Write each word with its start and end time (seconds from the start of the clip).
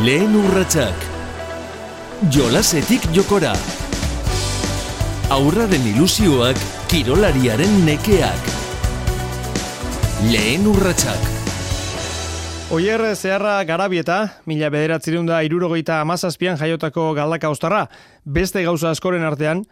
Lehen 0.00 0.32
urratsak. 0.32 1.02
Jolasetik 2.32 3.02
jokora. 3.12 3.50
Aurraren 5.34 5.84
ilusioak, 5.90 6.56
kirolariaren 6.88 7.74
nekeak. 7.84 8.48
Lehen 10.30 10.64
urratsak. 10.72 11.26
Oier 12.72 13.04
zeharra 13.12 13.58
garabieta, 13.68 14.22
mila 14.48 14.72
bederatzireun 14.72 15.28
da 15.28 15.42
irurogeita 15.44 16.00
amazazpian 16.00 16.56
jaiotako 16.56 17.10
galdaka 17.20 17.52
ostarra, 17.52 17.84
beste 18.24 18.64
gauza 18.64 18.94
askoren 18.94 19.28
artean, 19.28 19.66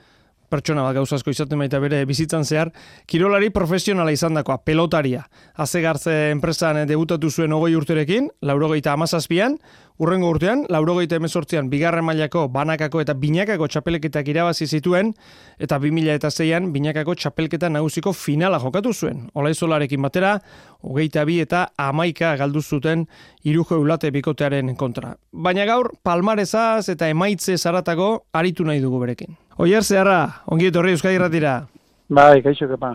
pertsona 0.48 0.84
bat 0.86 0.96
gauzazko 0.96 1.32
izaten 1.32 1.60
baita 1.60 1.80
bere 1.82 2.02
bizitzan 2.08 2.45
zehar, 2.45 2.70
kirolari 3.06 3.50
profesionala 3.54 4.12
izan 4.14 4.38
dakoa, 4.38 4.58
pelotaria. 4.64 5.26
Azegartze 5.60 6.14
enpresan 6.32 6.80
debutatu 6.88 7.30
zuen 7.30 7.52
ogoi 7.52 7.74
urterekin, 7.76 8.30
laurogeita 8.42 8.95
amazazpian, 8.96 9.59
urrengo 9.98 10.30
urtean, 10.30 10.65
laurogeita 10.70 11.19
emezortzian, 11.19 11.69
bigarren 11.70 12.07
mailako 12.07 12.47
banakako 12.55 13.02
eta 13.02 13.15
binakako 13.19 13.66
txapelketak 13.69 14.29
irabazi 14.30 14.66
zituen, 14.66 15.12
eta 15.59 15.79
2000 15.83 16.15
eta 16.15 16.30
zeian, 16.30 16.71
binakako 16.73 17.16
txapelketa 17.19 17.71
nagusiko 17.74 18.12
finala 18.15 18.61
jokatu 18.62 18.93
zuen. 18.95 19.27
Olaizolarekin 19.34 20.02
batera, 20.02 20.37
hogeita 20.83 21.24
bi 21.27 21.41
eta 21.43 21.66
amaika 21.79 22.37
galdu 22.38 22.62
zuten 22.62 23.07
irujo 23.45 23.80
eulate 23.80 24.12
bikotearen 24.15 24.74
kontra. 24.77 25.16
Baina 25.33 25.66
gaur, 25.66 25.91
palmarezaz 26.02 26.88
eta 26.95 27.09
emaitze 27.10 27.59
zaratako 27.59 28.10
aritu 28.33 28.65
nahi 28.65 28.80
dugu 28.80 29.02
berekin. 29.02 29.35
Oier 29.59 29.83
zeharra, 29.83 30.45
ongi 30.46 30.71
etorri 30.71 30.95
Euskadi 30.95 31.19
Irratira. 31.19 31.60
Bai, 32.09 32.41
kaixo 32.41 32.69
kepa. 32.71 32.95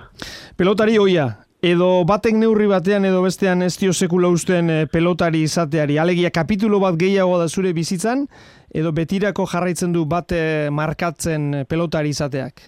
Pelotari 0.57 0.95
oia, 0.97 1.27
edo 1.63 2.03
batek 2.03 2.35
neurri 2.35 2.67
batean 2.67 3.05
edo 3.07 3.21
bestean 3.23 3.63
ez 3.63 3.77
dio 3.79 3.93
sekula 3.95 4.27
usten 4.27 4.69
eh, 4.69 4.85
pelotari 4.91 5.45
izateari. 5.47 5.95
Alegia 5.97 6.31
kapitulo 6.35 6.81
bat 6.83 6.97
gehiago 6.99 7.37
da 7.39 7.47
zure 7.47 7.71
bizitzan, 7.73 8.25
edo 8.69 8.91
betirako 8.91 9.45
jarraitzen 9.47 9.93
du 9.95 10.03
bate 10.05 10.69
markatzen 10.75 11.53
eh, 11.61 11.63
pelotari 11.63 12.11
izateak? 12.11 12.65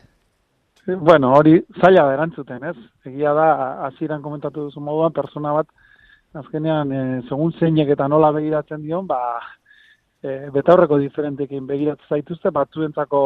Bueno, 0.85 1.33
hori 1.35 1.57
zaila 1.81 2.05
erantzuten, 2.13 2.63
ez? 2.69 2.77
Egia 3.09 3.33
da, 3.35 3.49
hasieran 3.87 4.21
komentatu 4.21 4.67
duzu 4.67 4.83
moduan, 4.85 5.11
persona 5.11 5.51
bat, 5.57 5.67
azkenean, 6.37 6.91
e, 6.93 6.99
segun 7.25 7.55
zeinek 7.57 7.89
eta 7.95 8.05
nola 8.07 8.29
begiratzen 8.35 8.83
dion, 8.83 9.07
ba, 9.09 9.17
e, 10.21 10.51
betaurreko 10.53 10.99
diferentekin 11.01 11.65
begiratzen 11.65 12.05
zaituzte, 12.13 12.53
batzuentzako 12.53 13.23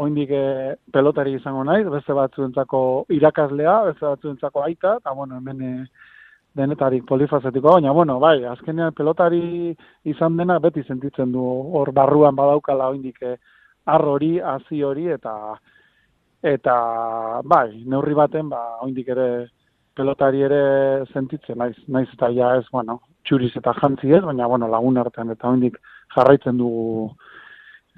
oindik 0.00 0.30
e, 0.32 0.44
pelotari 0.92 1.34
izango 1.36 1.64
naiz, 1.68 1.84
beste 1.92 2.14
batzuentzako 2.16 2.80
irakaslea, 3.16 3.74
beste 3.90 4.06
batzuentzako 4.06 4.64
aita, 4.64 4.96
eta 5.00 5.12
bueno, 5.16 5.36
hemen 5.36 5.60
e, 5.62 5.72
denetarik 6.56 7.04
polifazetiko, 7.06 7.76
baina 7.76 7.92
bueno, 7.92 8.18
bai, 8.22 8.38
azkenean 8.48 8.96
pelotari 8.96 9.74
izan 10.08 10.38
dena 10.40 10.58
beti 10.58 10.82
sentitzen 10.88 11.32
du 11.32 11.44
hor 11.76 11.92
barruan 11.92 12.36
badaukala 12.38 12.88
oindik 12.94 13.22
e, 13.22 13.36
hori, 13.90 14.38
hazi 14.40 14.82
hori, 14.82 15.08
eta 15.10 15.34
eta 16.42 16.74
bai, 17.44 17.84
neurri 17.84 18.14
baten, 18.16 18.48
ba, 18.48 18.62
oindik 18.86 19.08
ere 19.12 19.28
pelotari 19.96 20.42
ere 20.46 20.60
sentitzen, 21.12 21.58
naiz, 21.58 21.76
naiz 21.88 22.08
eta 22.14 22.30
ja 22.32 22.54
ez, 22.56 22.64
bueno, 22.72 23.00
txuriz 23.28 23.52
eta 23.60 23.74
jantzi 23.82 24.14
ez, 24.16 24.22
baina 24.24 24.48
bueno, 24.48 24.68
lagun 24.68 24.96
artean 24.96 25.34
eta 25.34 25.50
oindik 25.50 25.76
jarraitzen 26.16 26.56
dugu 26.56 27.10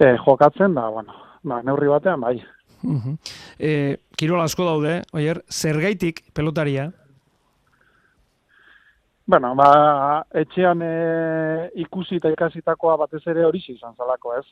e, 0.00 0.16
jokatzen, 0.24 0.74
da, 0.74 0.88
bueno, 0.90 1.14
ba, 1.42 1.62
neurri 1.62 1.90
batean, 1.90 2.20
bai. 2.20 2.36
Uh 2.82 3.14
e, 3.58 3.96
kirol 4.18 4.42
asko 4.42 4.66
daude, 4.66 5.02
oier, 5.14 5.42
zergaitik 5.50 6.22
pelotaria? 6.34 6.90
Bueno, 9.26 9.54
ba, 9.54 9.68
etxean 10.34 10.82
e, 10.82 10.94
ikusi 11.84 12.18
eta 12.18 12.32
ikasitakoa 12.34 12.96
batez 13.04 13.22
ere 13.30 13.44
hori 13.46 13.62
izan 13.68 13.94
zalako, 13.94 14.34
ez? 14.38 14.46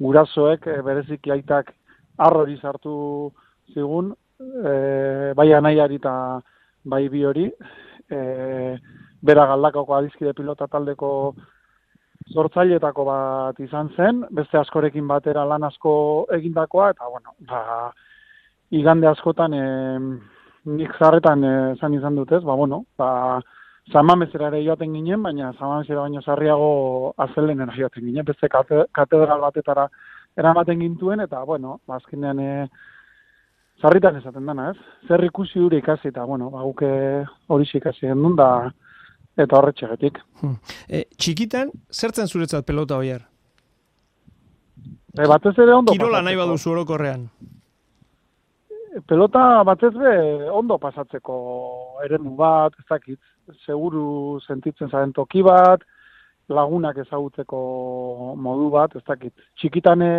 Gurasoek, 0.00 0.66
e, 0.66 0.80
bereziki 0.82 1.32
aitak 1.34 1.74
arrori 2.16 2.56
sartu 2.62 2.96
zigun, 3.74 4.14
e, 4.40 5.32
bai 5.36 5.52
anaiari 5.52 6.00
eta 6.00 6.14
bai 6.84 7.08
bi 7.12 7.24
hori, 7.28 7.50
e, 8.08 8.20
bera 9.22 9.46
galdakako 9.52 9.96
adizkide 9.98 10.32
pilota 10.32 10.66
taldeko 10.66 11.10
sortzailetako 12.34 13.04
bat 13.06 13.60
izan 13.62 13.90
zen, 13.96 14.24
beste 14.34 14.58
askorekin 14.58 15.06
batera 15.08 15.44
lan 15.46 15.66
asko 15.68 15.92
egindakoa, 16.34 16.90
eta 16.94 17.10
bueno, 17.10 17.34
ba, 17.50 17.92
igande 18.74 19.06
askotan 19.06 19.54
e, 19.54 19.66
nik 20.76 20.96
zarretan 20.98 21.44
esan 21.76 21.94
izan 21.94 22.16
dut 22.18 22.32
ez, 22.32 22.42
ba, 22.44 22.56
bueno, 22.58 22.82
ba, 22.98 23.40
zamamezera 23.92 24.48
ere 24.50 24.64
joaten 24.64 24.94
ginen, 24.98 25.22
baina 25.22 25.52
zamamezera 25.52 26.02
baino 26.08 26.22
zarriago 26.22 27.14
azelenen 27.28 27.70
joaten 27.76 28.08
ginen, 28.08 28.26
beste 28.26 28.50
katedral 28.50 29.40
batetara 29.46 29.86
eramaten 30.36 30.82
gintuen, 30.82 31.22
eta 31.22 31.44
bueno, 31.44 31.78
ba, 31.86 32.00
azkenean 32.00 32.40
e, 32.42 32.50
zarritan 33.80 34.18
esaten 34.18 34.46
dana 34.46 34.72
ez, 34.72 34.78
zer 35.06 35.22
ikusi 35.24 35.60
dure 35.60 35.78
ikasi, 35.78 36.10
eta 36.10 36.24
bueno, 36.24 36.50
ba, 36.50 36.66
guke 36.66 36.90
hori 37.48 37.70
ikasi 37.72 38.08
gendun, 38.08 38.34
da, 38.36 38.50
eta 39.36 39.58
horretxegetik. 39.58 40.20
Hmm. 40.40 40.56
E, 40.88 41.04
txikitan, 41.20 41.72
zertzen 41.92 42.28
zuretzat 42.28 42.66
pelota 42.66 42.96
hoier? 42.96 43.26
E, 45.16 45.26
batez 45.28 45.54
ere 45.58 45.74
ondo 45.76 45.92
Kirola 45.96 46.22
nahi 46.24 46.36
baduzu 46.36 46.72
orokorrean. 46.72 47.28
Pelota 49.08 49.62
batez 49.68 49.92
ere 49.94 50.48
ondo 50.50 50.78
pasatzeko 50.80 51.36
eremu 52.04 52.32
bat, 52.36 52.76
ez 52.80 52.86
dakit, 52.88 53.20
seguru 53.66 54.40
sentitzen 54.46 54.90
zaren 54.90 55.12
toki 55.16 55.44
bat, 55.44 55.84
lagunak 56.48 56.98
ezagutzeko 57.04 57.60
modu 58.40 58.70
bat, 58.72 58.96
ez 58.96 59.04
dakit. 59.08 59.34
Txikitan 59.60 60.04
e, 60.04 60.12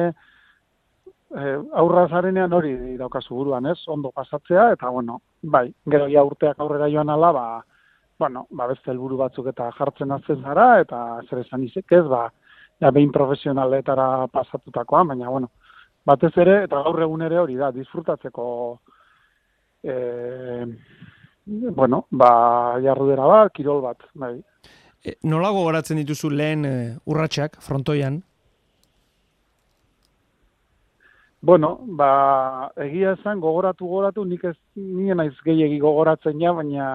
e, 1.34 1.56
aurra 1.82 2.06
zarenean 2.10 2.54
hori 2.54 2.76
daukazu 3.00 3.34
buruan, 3.34 3.66
ez? 3.74 3.80
Ondo 3.88 4.12
pasatzea, 4.14 4.72
eta 4.78 4.94
bueno, 4.94 5.22
bai, 5.42 5.68
gero 5.90 6.10
ja 6.12 6.26
urteak 6.28 6.62
aurrera 6.62 6.90
joan 6.94 7.14
ala, 7.14 7.32
ba, 7.34 7.48
bueno, 8.20 8.48
ba, 8.50 8.68
beste 8.68 8.92
helburu 8.92 9.18
batzuk 9.22 9.48
eta 9.52 9.70
jartzen 9.78 10.12
azten 10.12 10.42
zara, 10.42 10.68
eta 10.82 11.02
zer 11.30 11.44
esan 11.44 11.64
izek 11.64 11.92
ez, 12.00 12.04
ba, 12.10 12.28
ja, 12.82 12.92
behin 12.92 13.12
profesionaletara 13.14 14.28
pasatutakoa, 14.34 15.04
baina, 15.12 15.30
bueno, 15.30 15.52
batez 16.06 16.34
ere, 16.42 16.64
eta 16.66 16.82
gaur 16.86 17.02
egun 17.06 17.26
ere 17.28 17.40
hori 17.40 17.58
da, 17.60 17.72
disfrutatzeko, 17.76 18.46
e, 19.84 19.98
bueno, 21.46 22.06
ba, 22.12 22.32
jarrudera 22.84 23.28
bat, 23.30 23.54
kirol 23.54 23.84
bat, 23.86 24.10
bai. 24.16 24.36
E, 25.06 25.18
nola 25.30 25.54
gogoratzen 25.54 26.02
dituzu 26.02 26.34
lehen 26.34 26.66
e, 26.66 26.74
urratsak 27.06 27.62
frontoian? 27.62 28.24
Bueno, 31.48 31.76
ba, 31.96 32.72
egia 32.82 33.14
esan, 33.14 33.40
gogoratu, 33.40 33.86
gogoratu, 33.86 34.26
nik 34.26 34.42
ez 34.50 34.56
nien 34.76 35.20
naiz 35.22 35.36
gehiagi 35.46 35.78
gogoratzen 35.80 36.42
ja, 36.42 36.52
baina, 36.58 36.88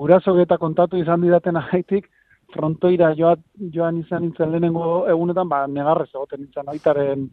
guraso 0.00 0.36
eta 0.40 0.56
kontatu 0.58 0.96
izan 0.96 1.20
didaten 1.20 1.58
ahaitik, 1.60 2.08
frontoira 2.54 3.12
joat, 3.18 3.42
joan 3.74 4.00
izan 4.00 4.24
nintzen 4.24 4.50
lehenengo 4.52 5.06
egunetan, 5.12 5.48
ba, 5.48 5.66
negarrez 5.70 6.08
egoten 6.14 6.40
nintzen 6.42 6.70
aitaren 6.72 7.26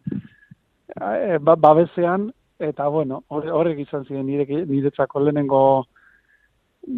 e, 0.96 1.38
ba, 1.42 1.56
babesean, 1.56 2.28
eta 2.60 2.88
bueno, 2.94 3.24
horrek 3.30 3.80
izan 3.86 4.06
ziren 4.06 4.28
nire, 4.28 4.66
niretzako 4.66 5.24
lehenengo, 5.24 5.62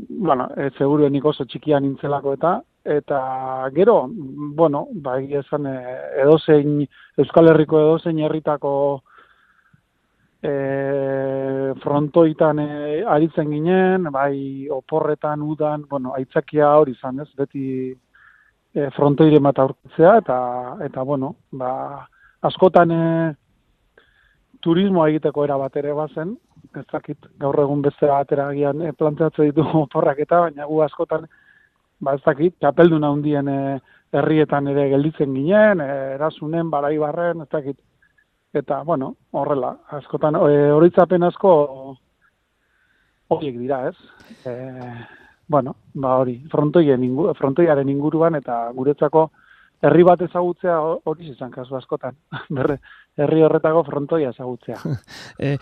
bueno, 0.09 0.50
e, 0.57 0.69
seguruenik 0.78 1.25
oso 1.25 1.46
txikian 1.46 1.86
nintzelako 1.86 2.36
eta, 2.38 2.56
eta 2.97 3.22
gero, 3.75 4.01
bueno, 4.59 4.88
ba, 5.06 5.19
esan, 5.44 5.69
e, 5.69 5.96
edozein, 6.25 6.81
Euskal 7.19 7.53
Herriko 7.53 7.80
edozein 7.86 8.19
herritako, 8.25 8.74
e, 10.42 11.74
frontoitan 11.84 12.60
e, 12.60 13.04
aritzen 13.04 13.52
ginen, 13.52 14.08
bai 14.12 14.68
oporretan 14.72 15.42
udan, 15.44 15.86
bueno, 15.90 16.14
aitzakia 16.16 16.72
hori 16.80 16.96
izan 16.96 17.20
ez, 17.20 17.30
beti 17.38 17.66
e, 17.92 18.90
frontoire 18.96 19.42
bat 19.44 19.60
aurkitzea, 19.60 20.16
eta, 20.24 20.40
eta 20.86 21.04
bueno, 21.04 21.36
ba, 21.52 21.74
askotan 22.48 22.96
e, 22.96 23.04
turismoa 24.63 25.10
egiteko 25.12 25.44
era 25.48 25.58
bat 25.60 25.75
ere 25.80 25.94
bazen, 25.96 26.36
ez 26.75 26.86
dakit 26.92 27.30
gaur 27.40 27.58
egun 27.63 27.81
beste 27.81 28.08
batera 28.08 28.50
agian 28.54 28.81
e, 28.81 28.94
planteatzen 28.94 29.52
ditu 29.52 29.68
oporrak 29.86 30.19
eta, 30.25 30.46
baina 30.48 30.68
gu 30.69 30.81
askotan, 30.88 31.28
ba 32.00 32.16
ez 32.16 32.24
dakit, 32.24 32.56
kapelduna 32.63 33.12
hundien 33.12 33.48
e, 33.52 33.60
herrietan 34.16 34.68
ere 34.72 34.88
gelditzen 34.96 35.36
ginen, 35.36 35.84
e, 35.84 36.00
erasunen, 36.16 36.72
baraibarren, 36.72 37.44
ez 37.44 37.52
dakit, 37.52 37.78
eta, 38.54 38.81
bueno, 38.84 39.16
horrela, 39.31 39.75
askotan, 40.00 40.36
e, 40.50 40.69
horitzapen 40.74 41.24
asko 41.24 41.51
horiek 43.30 43.57
dira, 43.60 43.84
ez? 43.90 43.96
E, 44.46 44.56
bueno, 45.50 45.75
ba 45.94 46.16
hori, 46.22 46.40
frontoien 46.51 47.04
ingu, 47.04 47.30
frontoiaren 47.38 47.90
inguruan 47.90 48.38
eta 48.40 48.62
guretzako 48.75 49.30
herri 49.86 50.04
bat 50.04 50.22
ezagutzea 50.25 50.78
hori 51.10 51.30
izan 51.31 51.51
kasu 51.51 51.78
askotan. 51.78 52.18
Berre, 52.56 52.80
herri 53.18 53.46
horretako 53.46 53.84
frontoia 53.88 54.34
ezagutzea. 54.34 54.80
e, 55.46 55.56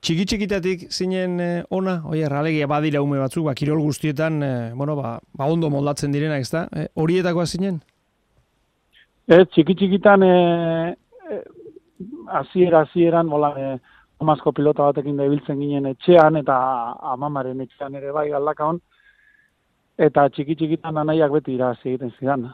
txiki 0.00 0.28
txikitatik 0.28 0.86
zinen 0.92 1.40
e, 1.40 1.50
ona, 1.74 1.98
oi 2.08 2.22
erralegia 2.26 2.68
badira 2.70 3.02
ume 3.04 3.20
batzuk, 3.22 3.48
ba, 3.48 3.56
kirol 3.58 3.82
guztietan, 3.84 4.40
e, 4.42 4.52
bueno, 4.76 4.96
ba, 4.98 5.16
ba 5.36 5.50
ondo 5.52 5.72
moldatzen 5.72 6.14
direnak, 6.14 6.44
ezta? 6.46 6.66
E, 6.72 6.88
horietakoa 6.94 7.46
zinen? 7.46 7.80
Ez, 9.26 9.42
txiki 9.50 9.74
txikitan, 9.74 10.22
e, 10.22 10.34
aziera, 12.28 12.80
azieran, 12.80 13.28
bola, 13.30 13.52
e, 13.58 13.78
omazko 14.20 14.52
pilota 14.52 14.88
batekin 14.88 15.16
da 15.16 15.26
ibiltzen 15.28 15.58
ginen 15.60 15.86
etxean, 15.92 16.36
eta 16.40 16.56
amamaren 17.14 17.60
etxean 17.60 17.94
ere 17.94 18.12
bai 18.12 18.28
galdaka 18.30 18.68
hon, 18.70 18.80
eta 19.98 20.28
txiki 20.28 20.56
txikitan 20.56 20.96
anaiak 21.02 21.32
beti 21.32 21.54
irazi 21.54 21.92
egiten 21.92 22.12
zidan. 22.18 22.46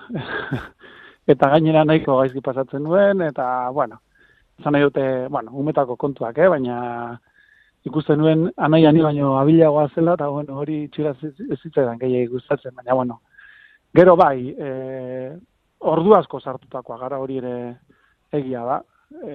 eta 1.33 1.51
gainera 1.55 1.85
nahiko 1.85 2.19
gaizki 2.21 2.43
pasatzen 2.45 2.85
duen, 2.85 3.23
eta, 3.27 3.47
bueno, 3.75 4.01
zan 4.63 4.75
nahi 4.75 4.89
dute, 4.89 5.05
bueno, 5.29 5.53
umetako 5.63 5.97
kontuak, 5.97 6.39
eh? 6.39 6.49
baina 6.49 6.79
ikusten 7.87 8.19
nuen 8.19 8.49
anaia 8.57 8.93
ni 8.93 9.03
baino 9.03 9.37
abilagoa 9.39 9.89
zela, 9.95 10.15
eta, 10.19 10.29
bueno, 10.31 10.59
hori 10.63 10.87
txiraz 10.95 11.17
ez 11.25 11.59
zitzaidan 11.61 11.99
gehiagik 12.03 12.35
gustatzen, 12.37 12.75
baina, 12.75 12.95
bueno, 12.95 13.21
gero 13.95 14.17
bai, 14.17 14.51
e, 14.51 15.33
ordu 15.83 16.15
asko 16.17 16.41
sartutakoa 16.41 16.99
gara 16.99 17.19
hori 17.19 17.39
ere 17.43 17.55
egia 18.33 18.65
da. 18.65 18.81
E, 19.13 19.35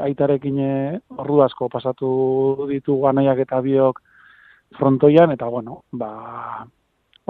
aitarekin 0.00 0.58
e, 0.58 1.00
ordu 1.16 1.42
asko 1.44 1.68
pasatu 1.68 2.66
ditu 2.70 3.00
ganaiak 3.02 3.44
eta 3.46 3.60
biok 3.60 4.00
frontoian, 4.78 5.30
eta 5.30 5.48
bueno, 5.48 5.82
ba, 5.92 6.66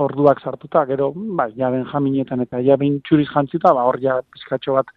orduak 0.00 0.40
sartuta, 0.40 0.84
gero, 0.88 1.12
bai, 1.14 1.52
ja 1.56 1.70
jaminetan 1.92 2.42
eta 2.44 2.60
ja 2.64 2.76
ben 2.80 3.00
txuriz 3.06 3.28
jantzita, 3.30 3.74
ba, 3.74 3.84
hor 3.88 4.00
ja 4.02 4.20
pizkatxo 4.32 4.78
bat 4.78 4.90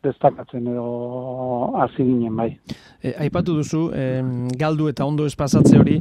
destakatzen 0.00 0.68
edo 0.72 1.72
hasi 1.76 2.04
ginen 2.04 2.36
bai. 2.36 2.48
E, 3.02 3.12
aipatu 3.26 3.58
duzu, 3.58 3.82
e, 3.92 4.04
galdu 4.56 4.88
eta 4.88 5.04
ondo 5.04 5.26
espasatze 5.28 5.76
hori, 5.76 5.98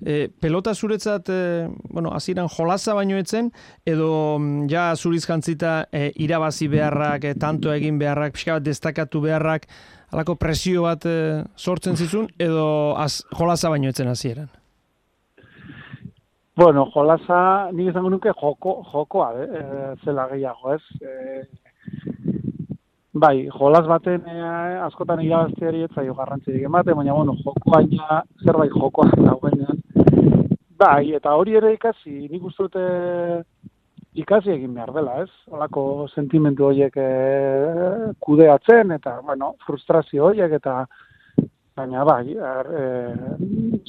e, 0.00 0.28
pelota 0.40 0.72
zuretzat, 0.74 1.28
e, 1.28 1.68
bueno, 1.90 2.14
aziran 2.16 2.48
jolaza 2.48 2.96
baino 2.96 3.18
etzen, 3.20 3.50
edo 3.84 4.38
mm, 4.38 4.70
ja 4.72 4.86
zuriz 4.96 5.26
jantzita 5.26 5.74
e, 5.92 6.08
irabazi 6.24 6.70
beharrak, 6.72 7.28
e, 7.28 7.34
tanto 7.40 7.74
egin 7.74 8.00
beharrak, 8.00 8.38
pixka 8.38 8.56
bat 8.56 8.68
destakatu 8.70 9.20
beharrak, 9.26 9.68
alako 10.12 10.36
presio 10.36 10.84
bat 10.84 11.06
e, 11.08 11.16
sortzen 11.56 11.96
zizun, 11.96 12.28
edo 12.38 12.94
az, 13.00 13.22
jolaza 13.38 13.70
baino 13.72 13.88
etzen 13.88 14.12
hasieran. 14.12 14.50
Bueno, 16.56 16.84
jolaza, 16.94 17.70
nik 17.72 17.88
izango 17.90 18.10
nuke 18.12 18.32
joko, 18.36 18.82
jokoa, 18.92 19.30
eh, 19.40 19.92
zela 20.04 20.28
gehiago, 20.28 20.74
ez? 20.74 20.82
Eh, 21.00 21.44
Bai, 23.12 23.44
jolas 23.52 23.84
baten 23.84 24.22
eh, 24.24 24.78
askotan 24.86 25.20
irabazteari 25.20 25.82
ez 25.84 25.90
zaio 25.92 26.14
garrantzirik 26.16 26.62
ematen, 26.64 26.96
baina 26.96 27.12
bueno, 27.12 27.34
joko 27.44 27.74
baina 27.74 28.22
zerbait 28.40 28.72
jokoa 28.72 29.10
dagoenean. 29.26 29.82
Bai, 30.80 31.12
eta 31.18 31.34
hori 31.36 31.58
ere 31.60 31.74
ikasi, 31.74 32.14
nik 32.32 32.46
uste 32.48 32.64
dute 32.64 32.84
ikasi 34.14 34.52
egin 34.52 34.74
behar 34.74 34.92
dela, 34.92 35.22
ez? 35.22 35.30
Holako 35.50 36.08
sentimentu 36.14 36.66
horiek 36.68 36.96
eh, 37.00 38.12
kudeatzen 38.20 38.92
eta 38.98 39.20
bueno, 39.24 39.54
frustrazio 39.66 40.26
horiek 40.28 40.52
eta 40.58 40.82
baina 41.76 42.04
bai, 42.04 42.34
er, 42.36 42.68
e, 42.76 42.82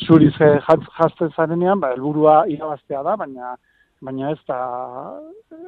zuriz 0.06 0.34
jazten 0.40 1.34
zarenean, 1.36 1.82
ba, 1.82 1.92
helburua 1.92 2.44
irabaztea 2.48 3.02
da, 3.04 3.18
baina 3.20 3.56
baina 4.04 4.32
ez 4.32 4.40
da 4.48 4.60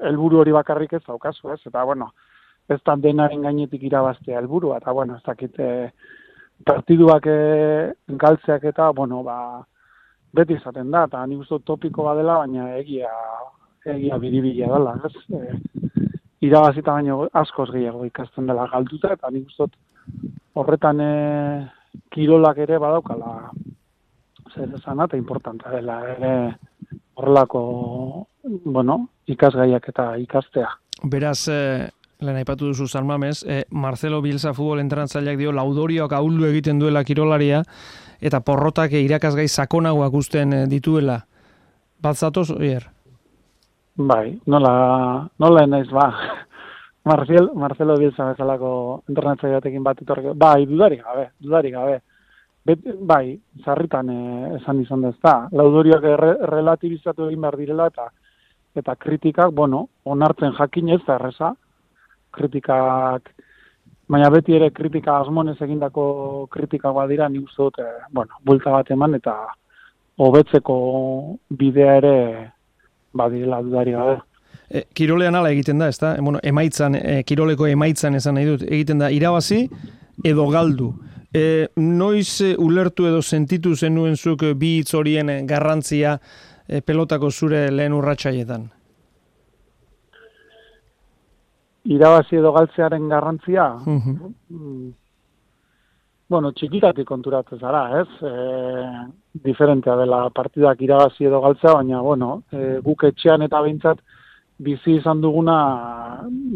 helburu 0.07 0.41
hori 0.41 0.53
bakarrik 0.55 0.93
ez 0.93 1.03
daukazu, 1.07 1.51
ez? 1.53 1.59
Eta 1.67 1.83
bueno, 1.87 2.09
ez 2.71 2.79
da 2.85 2.95
denaren 2.95 3.43
gainetik 3.43 3.83
irabaztea 3.83 4.39
helburua 4.39 4.79
eta 4.81 4.91
bueno, 4.95 5.15
ez 5.15 5.23
dakit 5.27 5.59
e, 5.59 5.69
partiduak 6.67 7.27
e, 7.27 7.37
galtzeak 8.23 8.63
eta, 8.71 8.91
bueno, 8.95 9.21
ba, 9.23 9.37
beti 10.35 10.55
izaten 10.59 10.91
da, 10.91 11.05
eta 11.09 11.25
nik 11.27 11.43
uste 11.43 11.59
topiko 11.67 12.07
badela, 12.07 12.39
baina 12.43 12.71
egia, 12.79 13.11
egia 13.85 14.17
biribila 14.21 14.71
dela, 14.73 14.95
ez? 15.05 15.13
E, 15.29 15.99
irabazita 16.45 16.93
baino 16.97 17.27
askoz 17.33 17.69
gehiago 17.71 18.05
ikasten 18.05 18.47
dela 18.49 18.67
galduta, 18.71 19.13
eta 19.13 19.31
nik 19.33 19.47
uste 19.51 19.69
horretan 20.55 21.01
e, 21.01 21.11
kirolak 22.13 22.61
ere 22.65 22.79
badaukala 22.79 23.51
zer 24.53 24.71
esan 24.77 25.01
eta 25.03 25.17
importanta 25.17 25.71
dela 25.73 25.99
ere 26.15 26.31
horrelako 27.15 27.61
bueno, 28.65 28.99
ikasgaiak 29.27 29.89
eta 29.89 30.09
ikastea. 30.21 30.69
Beraz, 31.03 31.47
Lehen 32.23 32.37
aipatu 32.39 32.69
duzu 32.69 32.87
Salmamez, 32.87 33.43
e, 33.43 33.65
Marcelo 33.69 34.21
Bielsa 34.23 34.53
futbol 34.55 34.79
entrantzaileak 34.79 35.37
dio 35.37 35.51
laudorioak 35.51 36.13
ahuldu 36.15 36.45
egiten 36.47 36.79
duela 36.79 37.03
kirolaria 37.03 37.61
eta 38.21 38.39
porrotak 38.39 38.93
irakasgai 38.95 39.47
sakonagoak 39.47 40.13
usten 40.13 40.53
eh, 40.53 40.65
dituela. 40.71 41.25
Bat 42.01 42.17
zatoz, 42.17 42.49
oier? 42.55 42.87
Bai, 43.97 44.41
nola, 44.45 45.29
nola 45.39 45.65
naiz 45.65 45.87
ba. 45.89 46.11
Marcel, 47.05 47.51
Marcelo 47.55 47.95
Bielsa 47.95 48.25
bezalako 48.33 49.03
entrenatzaile 49.07 49.55
batekin 49.55 49.83
bat 49.83 50.01
etorri. 50.01 50.33
Bai, 50.35 50.65
dudarik 50.67 51.03
gabe, 51.03 51.29
dudarik 51.39 51.73
gabe. 51.73 52.01
Bet, 52.65 52.81
bai, 52.99 53.37
zarritan 53.63 54.09
eh, 54.09 54.55
esan 54.57 54.81
izan 54.81 55.05
da 55.05 55.11
ezta. 55.13 55.33
Laudorioak 55.51 56.07
re, 56.19 56.31
relativizatu 56.51 57.29
egin 57.29 57.45
behar 57.45 57.55
direla 57.61 57.87
eta 57.87 58.09
eta 58.75 58.95
kritikak, 58.99 59.53
bueno, 59.55 59.85
onartzen 60.03 60.51
jakin 60.57 60.89
ez 60.97 60.99
da 61.05 61.15
erresa, 61.15 61.53
kritikak, 62.35 63.29
baina 64.11 64.27
beti 64.33 64.57
ere 64.57 64.73
kritika 64.75 65.21
asmonez 65.21 65.55
egindako 65.61 66.49
kritika 66.51 66.91
badira, 66.91 67.29
ni 67.29 67.39
uste 67.39 67.63
dut, 67.63 67.79
eh, 67.79 68.09
bueno, 68.11 68.41
bulta 68.43 68.75
bat 68.75 68.91
eman 68.91 69.15
eta 69.15 69.37
hobetzeko 70.19 70.75
bidea 71.47 71.95
ere 72.01 72.17
badirela 73.15 73.61
dudari 73.63 73.95
gabe. 73.95 74.19
E, 74.69 74.85
kirolean 74.97 75.35
ala 75.35 75.51
egiten 75.53 75.81
da, 75.81 75.89
ezta? 75.93 76.15
E, 76.17 76.21
bueno, 76.21 76.39
emaitzan, 76.43 76.95
e, 76.99 77.23
kiroleko 77.27 77.67
emaitzan 77.71 78.15
esan 78.19 78.37
nahi 78.39 78.51
dut, 78.51 78.65
egiten 78.67 79.01
da 79.03 79.11
irabazi 79.13 79.65
edo 80.23 80.47
galdu. 80.53 80.93
E, 81.35 81.67
noiz 81.75 82.55
ulertu 82.61 83.09
edo 83.09 83.21
sentitu 83.21 83.75
zenuen 83.75 84.15
zuk 84.15 84.45
bi 84.55 84.77
hitz 84.79 84.93
horien 84.95 85.31
garrantzia 85.47 86.17
e, 86.67 86.81
pelotako 86.81 87.31
zure 87.31 87.67
lehen 87.71 87.93
urratsaietan? 87.93 88.69
irabazi 91.85 92.39
edo 92.39 92.51
galtzearen 92.55 93.09
garrantzia, 93.09 93.67
mm, 93.85 94.93
bueno, 96.27 96.51
txikitatik 96.57 97.07
konturatzen 97.07 97.59
zara, 97.59 97.83
ez? 98.01 98.07
E, 98.25 99.41
diferentea 99.45 99.95
dela 99.99 100.23
partidak 100.33 100.81
irabazi 100.81 101.27
edo 101.29 101.41
galtzea, 101.43 101.75
baina, 101.77 102.01
bueno, 102.01 102.31
e, 102.51 102.79
guk 102.85 103.05
etxean 103.11 103.45
eta 103.45 103.61
behintzat 103.61 104.01
bizi 104.65 104.95
izan 105.01 105.21
duguna 105.21 105.57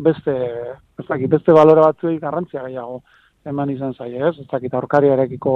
beste, 0.05 0.35
ez 0.99 1.05
dakit, 1.05 1.29
beste 1.29 1.53
balore 1.53 1.83
batzuei 1.83 2.17
garrantzia 2.19 2.63
gehiago 2.65 3.01
eman 3.45 3.69
izan 3.69 3.93
zai, 3.93 4.13
ez? 4.15 4.33
Ez 4.39 4.47
dakit, 4.49 4.73
aurkariarekiko 4.73 5.55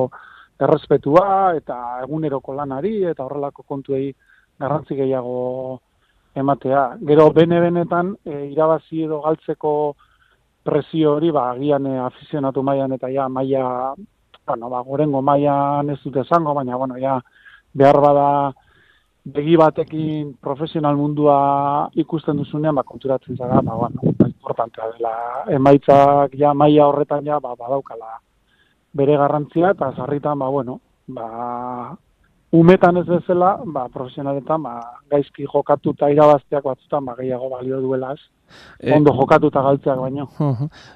errespetua 0.61 1.55
eta 1.57 1.77
eguneroko 2.03 2.53
lanari 2.53 3.01
eta 3.09 3.25
horrelako 3.25 3.65
kontuei 3.67 4.11
garrantzi 4.59 4.95
gehiago 4.95 5.79
ematea. 6.35 6.83
Gero 7.07 7.29
bene 7.33 7.59
benetan 7.61 8.13
e, 8.25 8.49
irabazi 8.51 9.03
edo 9.07 9.21
galtzeko 9.25 9.73
presio 10.63 11.15
hori 11.15 11.32
ba 11.32 11.51
agian 11.51 11.86
e, 11.86 11.98
afizionatu 12.00 12.63
mailan 12.63 12.91
eta 12.96 13.10
ja 13.12 13.29
maila 13.29 13.93
bueno, 14.48 14.70
ba 14.70 14.82
gorengo 14.82 15.22
mailan 15.22 15.89
ez 15.89 16.00
dute 16.03 16.20
esango, 16.20 16.53
baina 16.53 16.75
bueno, 16.75 16.96
ja 17.00 17.22
behar 17.74 18.00
bada 18.01 18.53
begi 19.24 19.55
batekin 19.55 20.34
profesional 20.41 20.96
mundua 20.96 21.89
ikusten 21.96 22.38
duzunean 22.38 22.75
ba 22.75 22.84
konturatzen 22.84 23.38
zara, 23.38 23.62
ba 23.62 23.75
bueno, 23.75 24.01
importantea 24.27 24.91
dela 24.98 25.15
emaitzak 25.48 26.36
ja 26.39 26.53
maila 26.53 26.88
horretan 26.88 27.25
ja 27.25 27.39
ba 27.39 27.55
badaukala 27.55 28.20
bere 28.93 29.17
garrantzia 29.17 29.72
eta 29.72 29.93
sarritan 29.96 30.39
ba 30.39 30.50
bueno, 30.50 30.79
ba 31.08 31.98
umetan 32.53 32.98
ez 33.01 33.08
bezala, 33.10 33.55
ba, 33.65 33.88
profesionaletan, 33.89 34.62
ba, 34.62 34.75
gaizki 35.10 35.48
jokatu 35.50 35.96
eta 35.96 36.12
irabazteak 36.13 36.67
batzutan, 36.67 37.08
ba, 37.10 37.15
gehiago 37.17 37.50
balio 37.50 37.79
duelaz. 37.82 38.20
E, 38.79 38.91
ondo 38.91 39.13
jokatu 39.15 39.48
eta 39.48 39.62
galtzeak 39.63 40.00
baino. 40.01 40.27